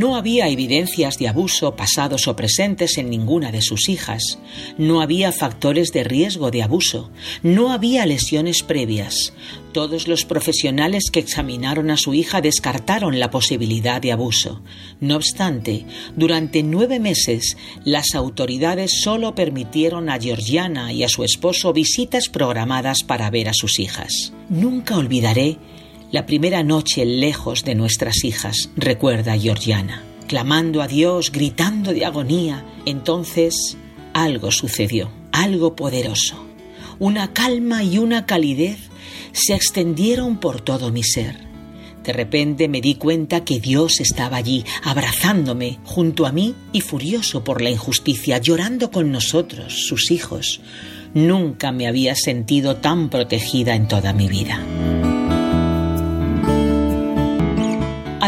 [0.00, 4.38] No había evidencias de abuso pasados o presentes en ninguna de sus hijas.
[4.78, 7.10] No había factores de riesgo de abuso.
[7.42, 9.34] No había lesiones previas.
[9.74, 14.62] Todos los profesionales que examinaron a su hija descartaron la posibilidad de abuso.
[15.00, 15.84] No obstante,
[16.16, 23.02] durante nueve meses las autoridades solo permitieron a Georgiana y a su esposo visitas programadas
[23.02, 24.32] para ver a sus hijas.
[24.48, 25.58] Nunca olvidaré
[26.12, 32.64] la primera noche lejos de nuestras hijas, recuerda Georgiana, clamando a Dios, gritando de agonía.
[32.84, 33.76] Entonces
[34.12, 36.44] algo sucedió, algo poderoso.
[36.98, 38.78] Una calma y una calidez
[39.32, 41.48] se extendieron por todo mi ser.
[42.02, 47.44] De repente me di cuenta que Dios estaba allí, abrazándome junto a mí y furioso
[47.44, 50.60] por la injusticia, llorando con nosotros, sus hijos.
[51.14, 54.60] Nunca me había sentido tan protegida en toda mi vida.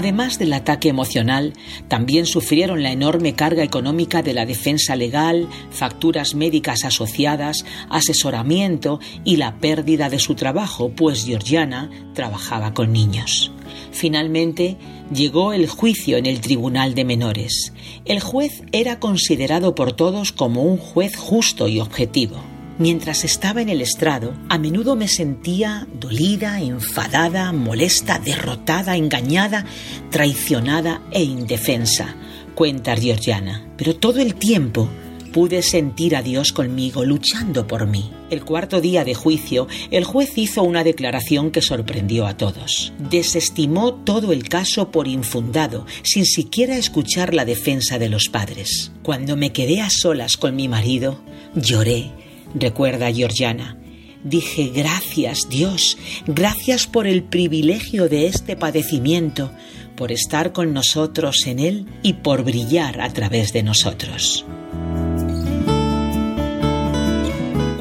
[0.03, 1.53] Además del ataque emocional,
[1.87, 9.37] también sufrieron la enorme carga económica de la defensa legal, facturas médicas asociadas, asesoramiento y
[9.37, 13.53] la pérdida de su trabajo, pues Georgiana trabajaba con niños.
[13.93, 14.77] Finalmente
[15.15, 17.73] llegó el juicio en el Tribunal de Menores.
[18.05, 22.52] El juez era considerado por todos como un juez justo y objetivo.
[22.83, 29.65] Mientras estaba en el estrado, a menudo me sentía dolida, enfadada, molesta, derrotada, engañada,
[30.11, 32.17] traicionada e indefensa,
[32.57, 33.65] cuenta Georgiana.
[33.77, 34.89] Pero todo el tiempo
[35.33, 38.11] pude sentir a Dios conmigo, luchando por mí.
[38.31, 42.93] El cuarto día de juicio, el juez hizo una declaración que sorprendió a todos.
[42.99, 48.91] Desestimó todo el caso por infundado, sin siquiera escuchar la defensa de los padres.
[49.05, 51.21] Cuando me quedé a solas con mi marido,
[51.55, 52.11] lloré
[52.55, 53.79] recuerda Georgiana.
[54.25, 59.51] Dije, gracias Dios, gracias por el privilegio de este padecimiento,
[59.97, 64.45] por estar con nosotros en él y por brillar a través de nosotros.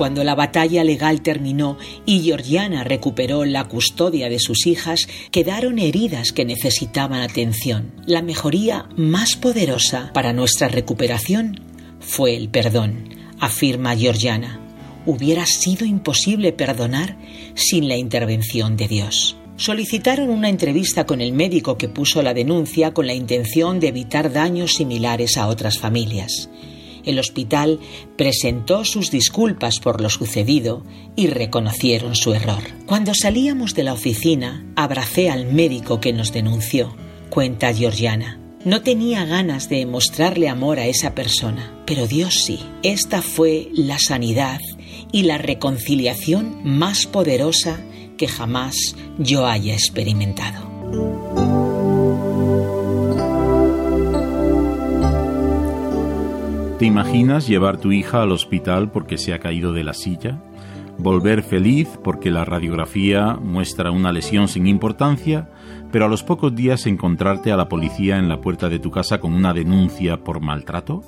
[0.01, 6.32] Cuando la batalla legal terminó y Georgiana recuperó la custodia de sus hijas, quedaron heridas
[6.32, 7.91] que necesitaban atención.
[8.07, 11.59] La mejoría más poderosa para nuestra recuperación
[11.99, 14.61] fue el perdón, afirma Georgiana.
[15.05, 17.17] Hubiera sido imposible perdonar
[17.55, 22.95] sin la intervención de Dios solicitaron una entrevista con el médico que puso la denuncia
[22.95, 26.49] con la intención de evitar daños similares a otras familias
[27.05, 27.79] el hospital
[28.17, 30.83] presentó sus disculpas por lo sucedido
[31.15, 32.63] y reconocieron su error.
[32.85, 36.95] Cuando salíamos de la oficina, abracé al médico que nos denunció,
[37.29, 38.39] cuenta Georgiana.
[38.63, 42.57] No tenía ganas de mostrarle amor a esa persona, pero Dios sí.
[42.83, 44.61] Esta fue la sanidad
[45.11, 47.81] y la reconciliación más poderosa
[48.17, 50.71] que jamás yo haya experimentado.
[56.79, 60.41] ¿Te imaginas llevar tu hija al hospital porque se ha caído de la silla?
[60.97, 65.49] Volver feliz porque la radiografía muestra una lesión sin importancia,
[65.91, 69.19] pero a los pocos días encontrarte a la policía en la puerta de tu casa
[69.19, 71.03] con una denuncia por maltrato?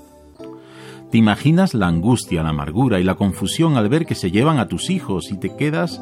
[1.13, 4.67] ¿Te imaginas la angustia, la amargura y la confusión al ver que se llevan a
[4.67, 6.01] tus hijos y te quedas,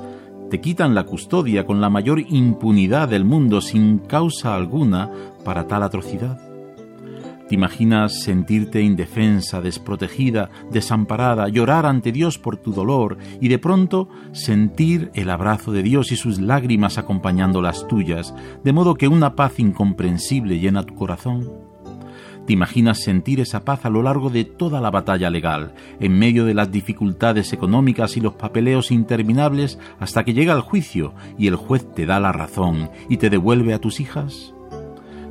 [0.49, 5.11] te quitan la custodia con la mayor impunidad del mundo sin causa alguna
[5.43, 6.39] para tal atrocidad?
[7.49, 14.07] ¿Te imaginas sentirte indefensa, desprotegida, desamparada, llorar ante Dios por tu dolor y de pronto
[14.31, 18.33] sentir el abrazo de Dios y sus lágrimas acompañando las tuyas,
[18.63, 21.70] de modo que una paz incomprensible llena tu corazón?
[22.45, 26.43] ¿Te imaginas sentir esa paz a lo largo de toda la batalla legal, en medio
[26.45, 31.55] de las dificultades económicas y los papeleos interminables hasta que llega el juicio y el
[31.55, 34.53] juez te da la razón y te devuelve a tus hijas?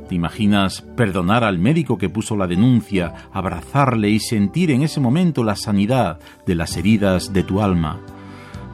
[0.07, 5.43] ¿Te imaginas perdonar al médico que puso la denuncia, abrazarle y sentir en ese momento
[5.43, 8.01] la sanidad de las heridas de tu alma?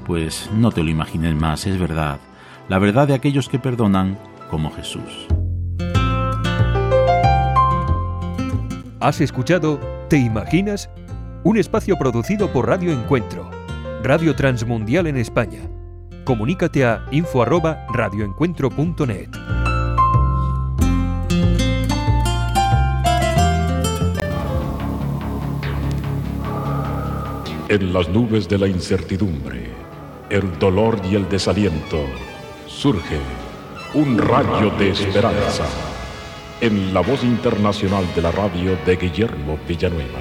[0.08, 2.20] Pues no te lo imagines más, es verdad.
[2.70, 4.18] La verdad de aquellos que perdonan
[4.50, 5.26] como Jesús.
[9.08, 9.80] ¿Has escuchado
[10.10, 10.89] Te Imaginas?
[11.45, 13.49] Un espacio producido por Radio Encuentro,
[14.03, 15.62] Radio Transmundial en España.
[16.26, 19.30] Comunícate a info@radioencuentro.net.
[27.70, 29.70] En las nubes de la incertidumbre,
[30.30, 32.03] el dolor y el desaliento,
[32.66, 33.20] surge
[33.93, 35.64] un rayo de esperanza
[36.62, 40.20] en la voz internacional de la radio de Guillermo Villanueva.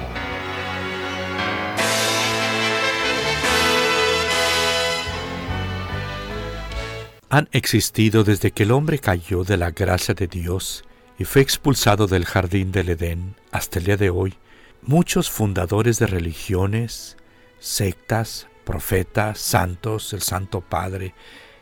[7.29, 10.85] Han existido desde que el hombre cayó de la gracia de Dios
[11.19, 14.35] y fue expulsado del jardín del Edén hasta el día de hoy
[14.81, 17.17] muchos fundadores de religiones,
[17.59, 21.15] sectas, profetas, santos, el Santo Padre,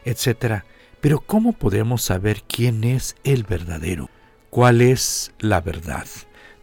[0.04, 0.64] etc.
[1.02, 4.10] Pero ¿cómo podemos saber quién es el verdadero?
[4.56, 6.08] ¿Cuál es la verdad?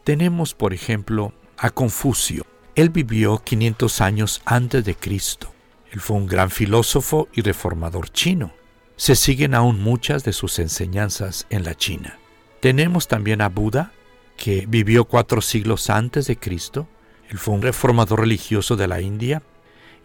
[0.03, 2.47] Tenemos, por ejemplo, a Confucio.
[2.75, 5.53] Él vivió 500 años antes de Cristo.
[5.91, 8.55] Él fue un gran filósofo y reformador chino.
[8.97, 12.19] Se siguen aún muchas de sus enseñanzas en la China.
[12.61, 13.93] Tenemos también a Buda,
[14.39, 16.89] que vivió cuatro siglos antes de Cristo
[17.29, 19.43] él fue un reformador religioso de la India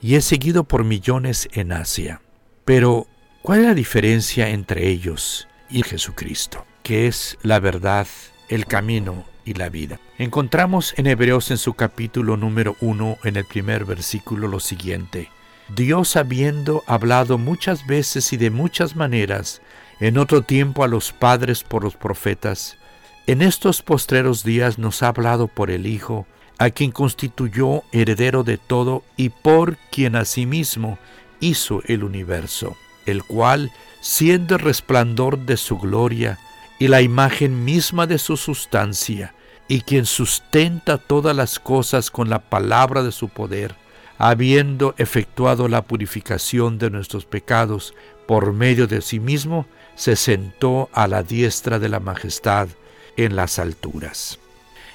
[0.02, 2.22] y es seguido por millones en Asia.
[2.66, 3.08] Pero,
[3.42, 6.66] ¿cuál es la diferencia entre ellos y Jesucristo?
[6.88, 8.08] Que es la verdad,
[8.48, 10.00] el camino y la vida.
[10.18, 15.30] Encontramos en Hebreos en su capítulo número 1, en el primer versículo, lo siguiente.
[15.76, 19.62] Dios habiendo hablado muchas veces y de muchas maneras,
[20.00, 22.78] en otro tiempo a los padres por los profetas,
[23.26, 26.26] en estos postreros días nos ha hablado por el Hijo,
[26.58, 31.00] a quien constituyó heredero de todo y por quien asimismo
[31.42, 36.40] hizo el universo, el cual, siendo el resplandor de su gloria
[36.80, 39.34] y la imagen misma de su sustancia,
[39.68, 43.76] y quien sustenta todas las cosas con la palabra de su poder,
[44.18, 47.94] habiendo efectuado la purificación de nuestros pecados
[48.28, 49.66] por medio de sí mismo,
[49.96, 52.68] se sentó a la diestra de la majestad
[53.16, 54.40] en las alturas.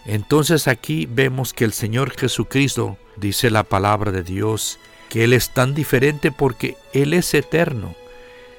[0.05, 4.79] Entonces aquí vemos que el Señor Jesucristo, dice la palabra de Dios,
[5.09, 7.95] que Él es tan diferente porque Él es eterno.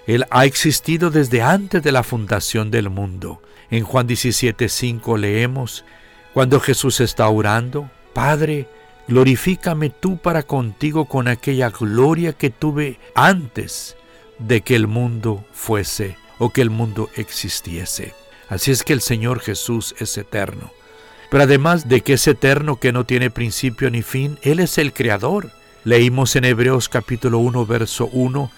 [0.05, 3.41] Él ha existido desde antes de la fundación del mundo.
[3.71, 5.85] En Juan 17:5 leemos,
[6.33, 8.67] cuando Jesús está orando, Padre,
[9.07, 13.95] glorifícame tú para contigo con aquella gloria que tuve antes
[14.39, 18.13] de que el mundo fuese o que el mundo existiese.
[18.49, 20.71] Así es que el Señor Jesús es eterno.
[21.29, 24.93] Pero además de que es eterno, que no tiene principio ni fin, Él es el
[24.93, 25.51] Creador.
[25.83, 28.51] Leímos en Hebreos capítulo 1, verso 1,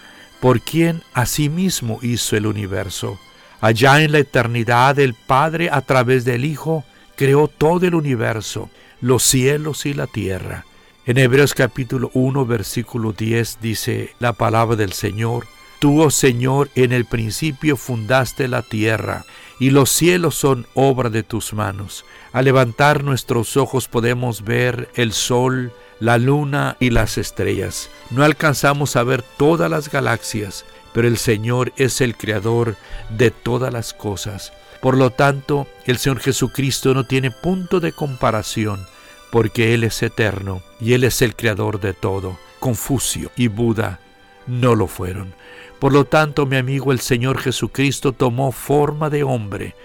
[0.45, 3.17] por quien asimismo hizo el universo.
[3.61, 6.83] Allá en la eternidad el Padre a través del Hijo
[7.15, 8.69] creó todo el universo,
[9.01, 10.63] los cielos y la tierra.
[11.07, 15.47] En Hebreos capítulo 1, versículo 10 dice la palabra del Señor,
[15.79, 19.25] Tú, oh Señor, en el principio fundaste la tierra,
[19.59, 22.05] y los cielos son obra de tus manos.
[22.33, 27.89] Al levantar nuestros ojos podemos ver el sol, la luna y las estrellas.
[28.11, 32.75] No alcanzamos a ver todas las galaxias, pero el Señor es el creador
[33.09, 34.53] de todas las cosas.
[34.81, 38.85] Por lo tanto, el Señor Jesucristo no tiene punto de comparación,
[39.31, 42.37] porque Él es eterno y Él es el creador de todo.
[42.59, 43.99] Confucio y Buda
[44.47, 45.33] no lo fueron.
[45.79, 49.75] Por lo tanto, mi amigo, el Señor Jesucristo tomó forma de hombre.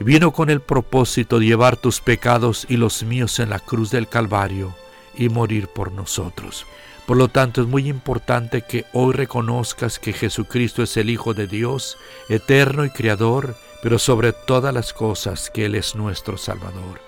[0.00, 4.08] Vino con el propósito de llevar tus pecados y los míos en la cruz del
[4.08, 4.74] Calvario
[5.18, 6.64] y morir por nosotros.
[7.06, 11.46] Por lo tanto, es muy importante que hoy reconozcas que Jesucristo es el Hijo de
[11.46, 11.96] Dios,
[12.28, 17.00] eterno y creador, pero sobre todas las cosas que Él es nuestro Salvador.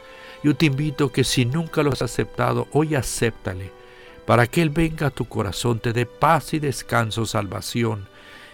[0.43, 3.73] Yo te invito que si nunca lo has aceptado, hoy acéptale,
[4.27, 8.09] para que Él venga a tu corazón, te dé paz y descanso, salvación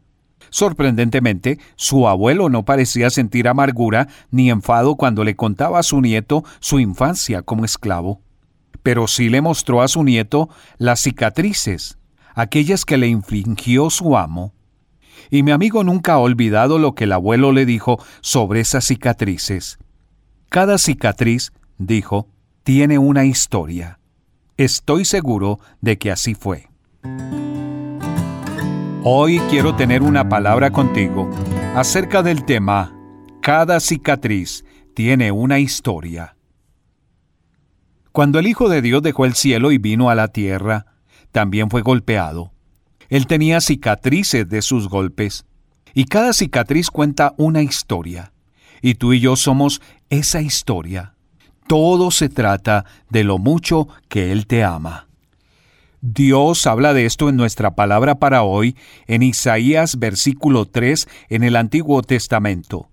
[0.53, 6.45] Sorprendentemente, su abuelo no parecía sentir amargura ni enfado cuando le contaba a su nieto
[6.61, 8.21] su infancia como esclavo.
[8.83, 11.97] Pero sí le mostró a su nieto las cicatrices,
[12.35, 14.53] aquellas que le infligió su amo.
[15.31, 19.79] Y mi amigo nunca ha olvidado lo que el abuelo le dijo sobre esas cicatrices.
[20.51, 22.29] Cada cicatriz, dijo,
[22.63, 24.01] tiene una historia.
[24.59, 26.69] Estoy seguro de que así fue.
[29.05, 31.29] Hoy quiero tener una palabra contigo
[31.75, 32.97] acerca del tema
[33.41, 36.37] Cada cicatriz tiene una historia.
[38.13, 40.87] Cuando el Hijo de Dios dejó el cielo y vino a la tierra,
[41.33, 42.53] también fue golpeado.
[43.09, 45.47] Él tenía cicatrices de sus golpes,
[45.95, 48.33] y cada cicatriz cuenta una historia,
[48.83, 51.17] y tú y yo somos esa historia.
[51.67, 55.09] Todo se trata de lo mucho que Él te ama.
[56.05, 58.77] Dios habla de esto en nuestra palabra para hoy
[59.07, 62.91] en Isaías versículo 3 en el Antiguo Testamento.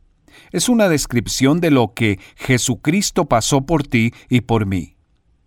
[0.51, 4.95] Es una descripción de lo que Jesucristo pasó por ti y por mí.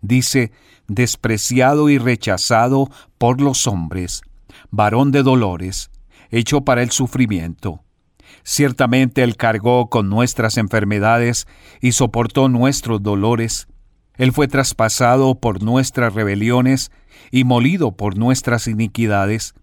[0.01, 0.51] Dice,
[0.89, 4.23] despreciado y rechazado por los hombres,
[4.69, 5.89] varón de dolores,
[6.31, 7.81] hecho para el sufrimiento.
[8.43, 11.47] Ciertamente Él cargó con nuestras enfermedades
[11.79, 13.69] y soportó nuestros dolores.
[14.17, 16.91] Él fue traspasado por nuestras rebeliones
[17.31, 19.55] y molido por nuestras iniquidades.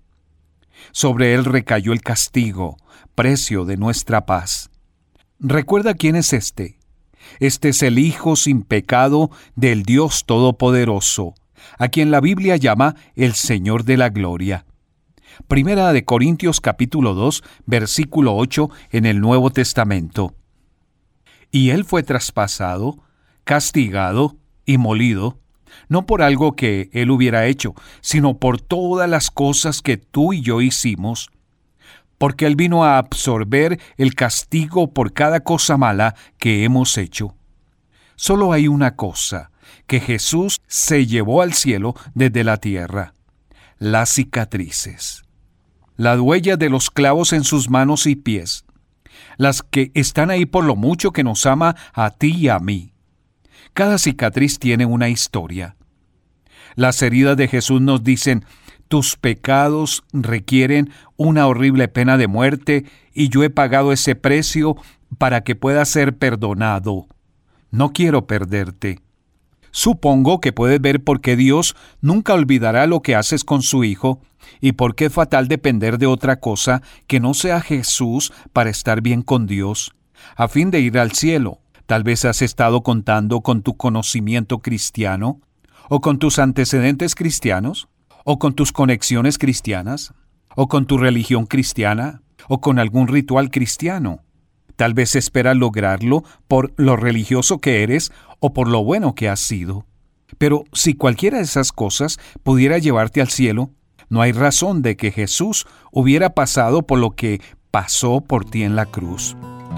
[0.93, 2.77] Sobre Él recayó el castigo,
[3.15, 4.71] precio de nuestra paz.
[5.39, 6.79] Recuerda quién es este.
[7.39, 11.35] Este es el Hijo sin pecado del Dios Todopoderoso,
[11.79, 14.67] a quien la Biblia llama el Señor de la Gloria.
[15.47, 20.35] Primera de Corintios capítulo 2, versículo 8 en el Nuevo Testamento.
[21.53, 22.99] Y él fue traspasado,
[23.45, 24.40] castigado
[24.73, 25.41] y molido
[25.89, 30.43] no por algo que Él hubiera hecho, sino por todas las cosas que tú y
[30.43, 31.31] yo hicimos,
[32.19, 37.35] porque Él vino a absorber el castigo por cada cosa mala que hemos hecho.
[38.17, 39.51] Solo hay una cosa
[39.87, 43.15] que Jesús se llevó al cielo desde la tierra,
[43.79, 45.23] las cicatrices,
[45.97, 48.65] la huella de los clavos en sus manos y pies,
[49.39, 52.90] las que están ahí por lo mucho que nos ama a ti y a mí.
[53.75, 55.77] Cada cicatriz tiene una historia.
[56.77, 58.45] Las heridas de Jesús nos dicen,
[58.89, 64.77] tus pecados requieren una horrible pena de muerte y yo he pagado ese precio
[65.19, 67.07] para que puedas ser perdonado.
[67.71, 69.01] No quiero perderte.
[69.71, 74.21] Supongo que puedes ver por qué Dios nunca olvidará lo que haces con su Hijo
[74.61, 79.01] y por qué es fatal depender de otra cosa que no sea Jesús para estar
[79.01, 79.93] bien con Dios,
[80.35, 81.61] a fin de ir al cielo.
[81.91, 85.41] Tal vez has estado contando con tu conocimiento cristiano,
[85.89, 87.89] o con tus antecedentes cristianos,
[88.25, 90.15] o con tus conexiones cristianas,
[90.55, 94.23] o con tu religión cristiana, o con algún ritual cristiano.
[94.77, 99.41] Tal vez esperas lograrlo por lo religioso que eres o por lo bueno que has
[99.41, 99.85] sido.
[100.39, 103.73] Pero si cualquiera de esas cosas pudiera llevarte al cielo,
[104.09, 107.41] no hay razón de que Jesús hubiera pasado por lo que
[107.73, 109.35] pasó por ti en la cruz.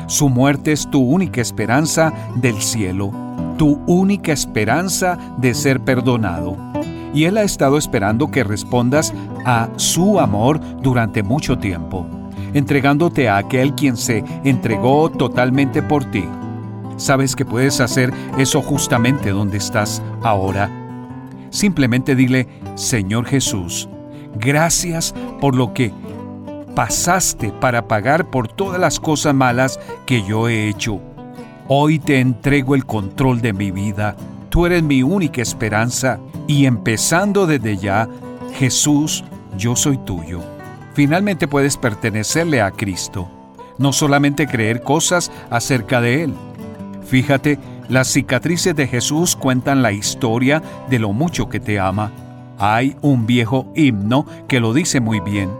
[0.07, 3.11] Su muerte es tu única esperanza del cielo,
[3.57, 6.57] tu única esperanza de ser perdonado.
[7.15, 9.13] Y Él ha estado esperando que respondas
[9.45, 12.07] a su amor durante mucho tiempo,
[12.55, 16.25] entregándote a aquel quien se entregó totalmente por ti.
[16.97, 20.71] Sabes que puedes hacer eso justamente donde estás ahora.
[21.51, 23.89] Simplemente dile, Señor Jesús,
[24.37, 25.93] gracias por lo que
[26.75, 31.01] pasaste para pagar por todas las cosas malas que yo he hecho.
[31.69, 34.17] Hoy te entrego el control de mi vida.
[34.49, 38.09] Tú eres mi única esperanza y empezando desde ya,
[38.55, 39.25] Jesús,
[39.57, 40.41] yo soy tuyo.
[40.95, 43.29] Finalmente puedes pertenecerle a Cristo,
[43.79, 46.35] no solamente creer cosas acerca de Él.
[47.07, 47.59] Fíjate,
[47.89, 52.11] las cicatrices de Jesús cuentan la historia de lo mucho que te ama.
[52.59, 55.51] Hay un viejo himno que lo dice muy bien.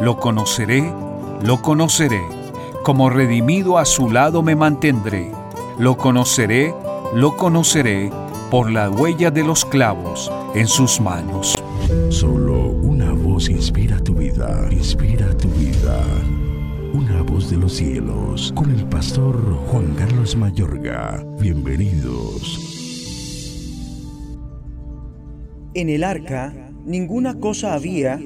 [0.00, 0.90] Lo conoceré,
[1.42, 2.22] lo conoceré,
[2.84, 5.30] como redimido a su lado me mantendré.
[5.78, 6.74] Lo conoceré,
[7.14, 8.10] lo conoceré,
[8.50, 11.62] por la huella de los clavos en sus manos.
[12.08, 16.02] Solo una voz inspira tu vida, inspira tu vida.
[16.94, 19.36] Una voz de los cielos, con el pastor
[19.66, 21.22] Juan Carlos Mayorga.
[21.38, 22.58] Bienvenidos.
[25.74, 26.54] En el arca
[26.86, 28.18] ninguna cosa había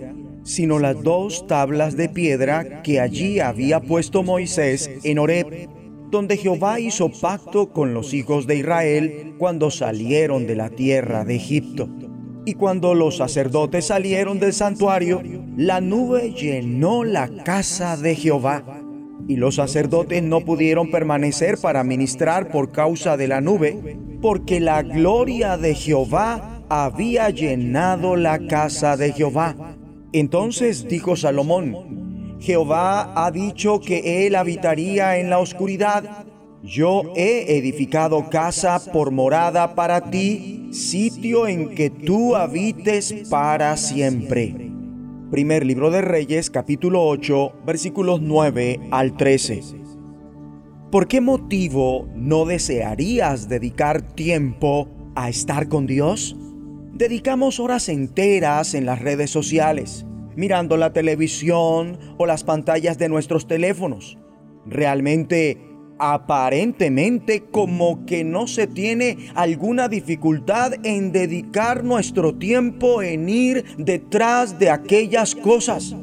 [0.45, 5.68] sino las dos tablas de piedra que allí había puesto Moisés en Horeb,
[6.11, 11.34] donde Jehová hizo pacto con los hijos de Israel cuando salieron de la tierra de
[11.34, 11.88] Egipto.
[12.45, 15.22] Y cuando los sacerdotes salieron del santuario,
[15.57, 18.62] la nube llenó la casa de Jehová.
[19.26, 24.82] Y los sacerdotes no pudieron permanecer para ministrar por causa de la nube, porque la
[24.82, 29.74] gloria de Jehová había llenado la casa de Jehová.
[30.15, 36.25] Entonces dijo Salomón, Jehová ha dicho que él habitaría en la oscuridad.
[36.62, 44.71] Yo he edificado casa por morada para ti, sitio en que tú habites para siempre.
[45.33, 49.62] Primer libro de Reyes, capítulo 8, versículos 9 al 13.
[50.93, 54.87] ¿Por qué motivo no desearías dedicar tiempo
[55.17, 56.37] a estar con Dios?
[56.95, 63.49] Dedicamos horas enteras en las redes sociales, mirando la televisión o las pantallas de nuestros
[63.49, 64.16] teléfonos.
[64.64, 65.59] Realmente,
[65.99, 74.61] aparentemente como que no se tiene alguna dificultad en dedicar nuestro tiempo en ir detrás
[74.61, 75.97] de aquellas cosas.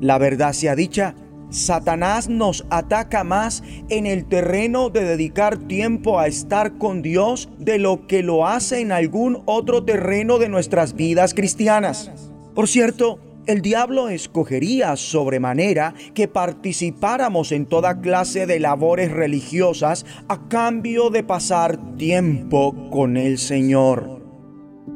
[0.00, 1.14] La verdad sea dicha,
[1.50, 7.78] Satanás nos ataca más en el terreno de dedicar tiempo a estar con Dios de
[7.78, 12.10] lo que lo hace en algún otro terreno de nuestras vidas cristianas.
[12.54, 20.46] Por cierto, el diablo escogería sobremanera que participáramos en toda clase de labores religiosas a
[20.48, 24.20] cambio de pasar tiempo con el Señor.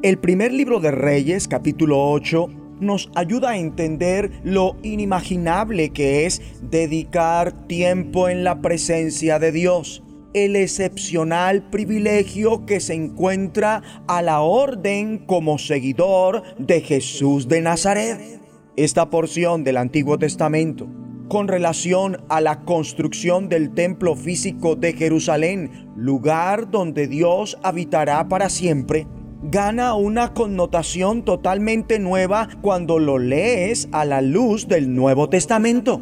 [0.03, 6.41] El primer libro de Reyes, capítulo 8, nos ayuda a entender lo inimaginable que es
[6.63, 10.03] dedicar tiempo en la presencia de Dios,
[10.35, 18.41] el excepcional privilegio que se encuentra a la orden como seguidor de Jesús de Nazaret.
[18.77, 20.89] Esta porción del Antiguo Testamento
[21.29, 28.51] con relación a la construcción del templo físico de Jerusalén, lugar donde Dios habitará para
[28.51, 29.07] siempre,
[29.51, 36.01] gana una connotación totalmente nueva cuando lo lees a la luz del Nuevo Testamento.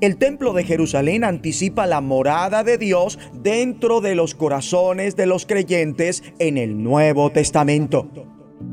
[0.00, 5.44] El templo de Jerusalén anticipa la morada de Dios dentro de los corazones de los
[5.44, 8.08] creyentes en el Nuevo Testamento.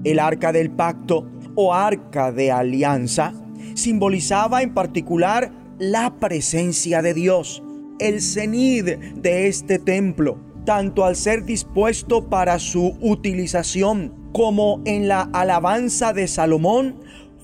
[0.04, 3.34] El arca del pacto o arca de alianza
[3.74, 7.64] simbolizaba en particular la presencia de Dios,
[8.00, 8.86] el cenid
[9.16, 16.28] de este templo, tanto al ser dispuesto para su utilización como en la alabanza de
[16.28, 17.00] Salomón,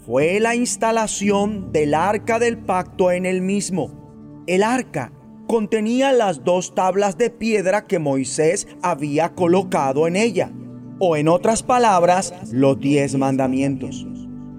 [0.05, 4.43] fue la instalación del arca del pacto en el mismo.
[4.47, 5.13] El arca
[5.47, 10.51] contenía las dos tablas de piedra que Moisés había colocado en ella,
[10.99, 14.05] o en otras palabras, los diez mandamientos.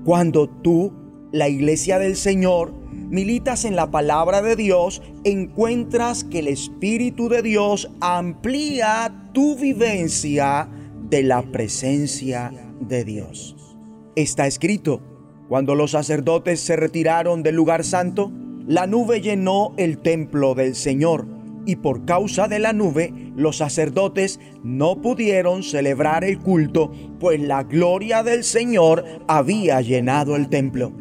[0.05, 0.93] Cuando tú,
[1.33, 2.75] la iglesia del Señor,
[3.13, 10.67] militas en la palabra de Dios, encuentras que el Espíritu de Dios amplía tu vivencia
[11.11, 12.51] de la presencia
[12.81, 13.55] de Dios.
[14.17, 15.03] Está escrito,
[15.49, 18.33] cuando los sacerdotes se retiraron del lugar santo,
[18.67, 21.27] la nube llenó el templo del Señor
[21.67, 26.91] y por causa de la nube los sacerdotes no pudieron celebrar el culto,
[27.21, 30.93] pues la gloria del Señor había llenado el templo.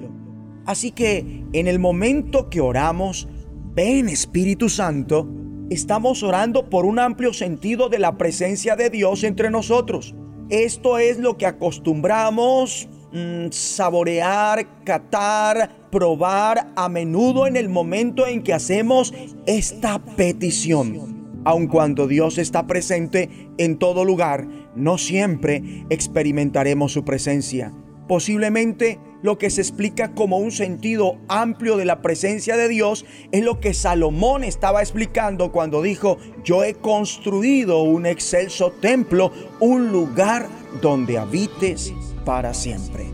[0.65, 3.27] Así que en el momento que oramos,
[3.73, 5.27] ven Espíritu Santo,
[5.69, 10.15] estamos orando por un amplio sentido de la presencia de Dios entre nosotros.
[10.49, 18.41] Esto es lo que acostumbramos Mm, saborear, catar, probar a menudo en el momento en
[18.41, 19.13] que hacemos
[19.45, 21.41] esta petición.
[21.43, 24.47] Aun cuando Dios está presente en todo lugar,
[24.77, 27.73] no siempre experimentaremos su presencia.
[28.07, 33.43] Posiblemente lo que se explica como un sentido amplio de la presencia de Dios es
[33.43, 40.47] lo que Salomón estaba explicando cuando dijo, yo he construido un excelso templo, un lugar
[40.81, 41.93] donde habites
[42.25, 43.05] para siempre.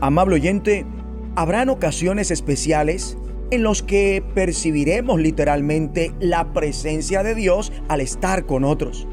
[0.00, 0.84] Amable oyente,
[1.36, 3.16] habrán ocasiones especiales
[3.50, 9.06] en los que percibiremos literalmente la presencia de Dios al estar con otros.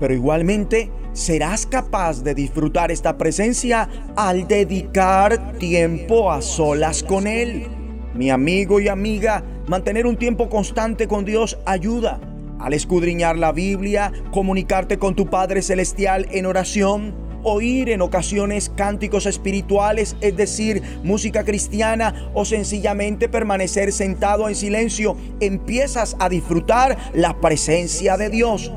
[0.00, 7.66] Pero igualmente serás capaz de disfrutar esta presencia al dedicar tiempo a solas con Él.
[8.14, 12.20] Mi amigo y amiga, mantener un tiempo constante con Dios ayuda.
[12.60, 19.24] Al escudriñar la Biblia, comunicarte con tu Padre Celestial en oración, oír en ocasiones cánticos
[19.24, 27.40] espirituales, es decir, música cristiana o sencillamente permanecer sentado en silencio, empiezas a disfrutar la
[27.40, 28.70] presencia de Dios.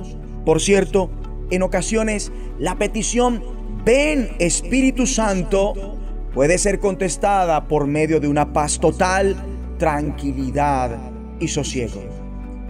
[0.46, 1.10] Por cierto,
[1.52, 3.44] en ocasiones la petición,
[3.86, 5.98] ven Espíritu Santo,
[6.34, 9.36] puede ser contestada por medio de una paz total,
[9.78, 10.98] tranquilidad
[11.40, 12.02] y sosiego.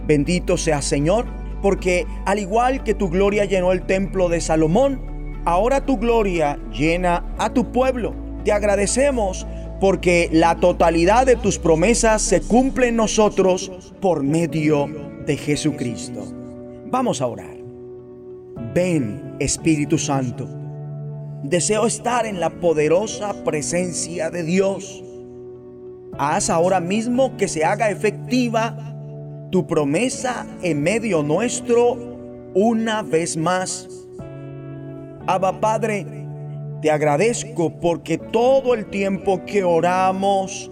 [0.06, 1.26] Bendito sea Señor,
[1.62, 7.34] porque al igual que tu gloria llenó el templo de Salomón, ahora tu gloria llena
[7.38, 8.14] a tu pueblo.
[8.44, 9.46] Te agradecemos
[9.80, 14.88] porque la totalidad de tus promesas se cumple en nosotros por medio
[15.26, 16.26] de Jesucristo.
[16.90, 17.59] Vamos a orar.
[18.74, 20.48] Ven, Espíritu Santo.
[21.42, 25.02] Deseo estar en la poderosa presencia de Dios.
[26.18, 28.76] Haz ahora mismo que se haga efectiva
[29.50, 31.96] tu promesa en medio nuestro
[32.54, 33.88] una vez más
[35.26, 36.06] Abba Padre,
[36.82, 40.70] te agradezco porque todo el tiempo que oramos,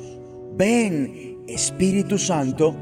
[0.57, 2.75] ven Espíritu Santo,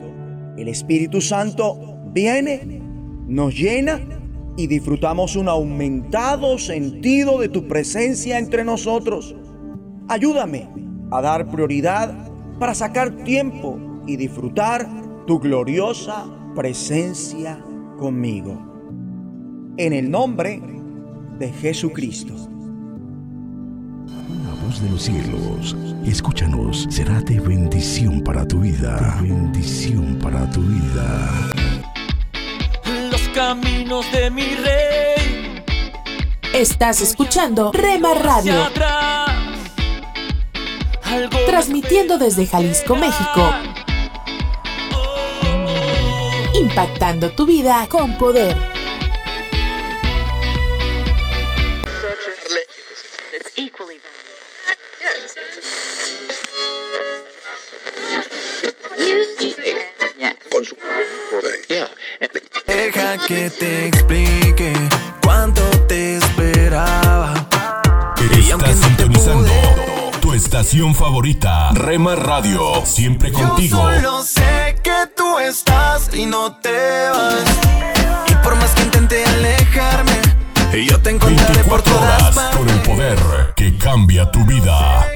[0.57, 2.81] el Espíritu Santo viene,
[3.27, 4.01] nos llena
[4.57, 9.35] y disfrutamos un aumentado sentido de tu presencia entre nosotros.
[10.09, 10.69] Ayúdame
[11.11, 12.15] a dar prioridad
[12.59, 14.89] para sacar tiempo y disfrutar
[15.27, 17.63] tu gloriosa presencia
[17.99, 18.57] conmigo.
[19.77, 20.63] En el nombre
[21.39, 22.35] de Jesucristo.
[24.07, 25.77] La voz de los cielos,
[26.07, 29.19] escúchanos, será de bendición para tu vida.
[29.21, 31.51] bendición para tu vida.
[33.37, 35.63] Caminos de mi rey.
[36.55, 38.55] Estás escuchando Rema Radio.
[41.45, 43.53] Transmitiendo desde Jalisco, México.
[46.55, 48.76] Impactando tu vida con poder.
[63.27, 64.73] Que te explique
[65.21, 67.35] cuánto te esperaba.
[68.39, 69.51] Estás sintonizando
[70.21, 73.91] tu estación favorita, Rema Radio, siempre contigo.
[73.91, 77.45] Yo solo sé que tú estás y no te vas.
[78.29, 80.13] Y por más que intente alejarme,
[80.73, 83.19] Y yo te encontraré por 24 todas horas con el poder
[83.57, 85.16] que cambia tu vida.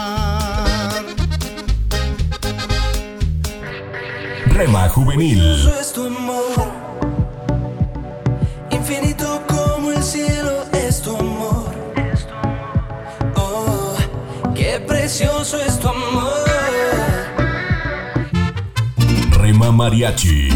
[4.61, 6.71] Rema Juvenil, es tu amor.
[8.69, 11.73] Infinito como el cielo es tu amor.
[13.35, 13.95] Oh,
[14.53, 16.45] qué precioso es tu amor.
[19.31, 20.49] Rema Mariachi,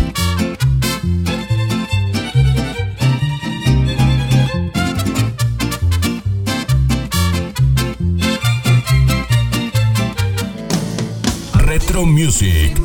[11.56, 12.85] Retro Music,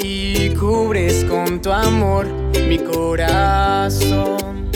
[0.00, 2.28] y cubres con tu amor
[2.68, 4.70] mi corazón.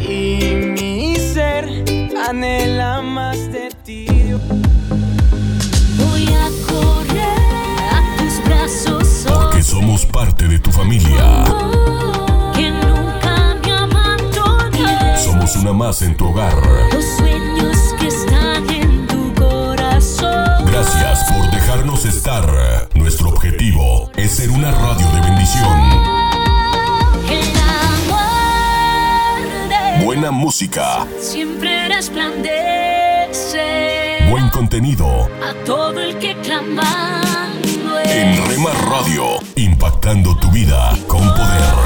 [0.00, 1.68] Y mi ser
[2.26, 4.06] anhela más de ti.
[5.98, 11.44] Voy a correr a tus brazos, oh, que somos parte de tu familia.
[12.54, 15.18] que nunca me abandonaré.
[15.22, 16.54] Somos una más en tu hogar.
[16.90, 18.05] Los sueños que
[20.86, 22.46] Gracias por dejarnos estar.
[22.94, 26.16] Nuestro objetivo es ser una radio de bendición.
[30.04, 33.26] Buena música, siempre resplandece
[34.30, 35.28] buen contenido.
[35.42, 41.85] a todo el que clamando En Rema Radio, impactando tu vida con poder.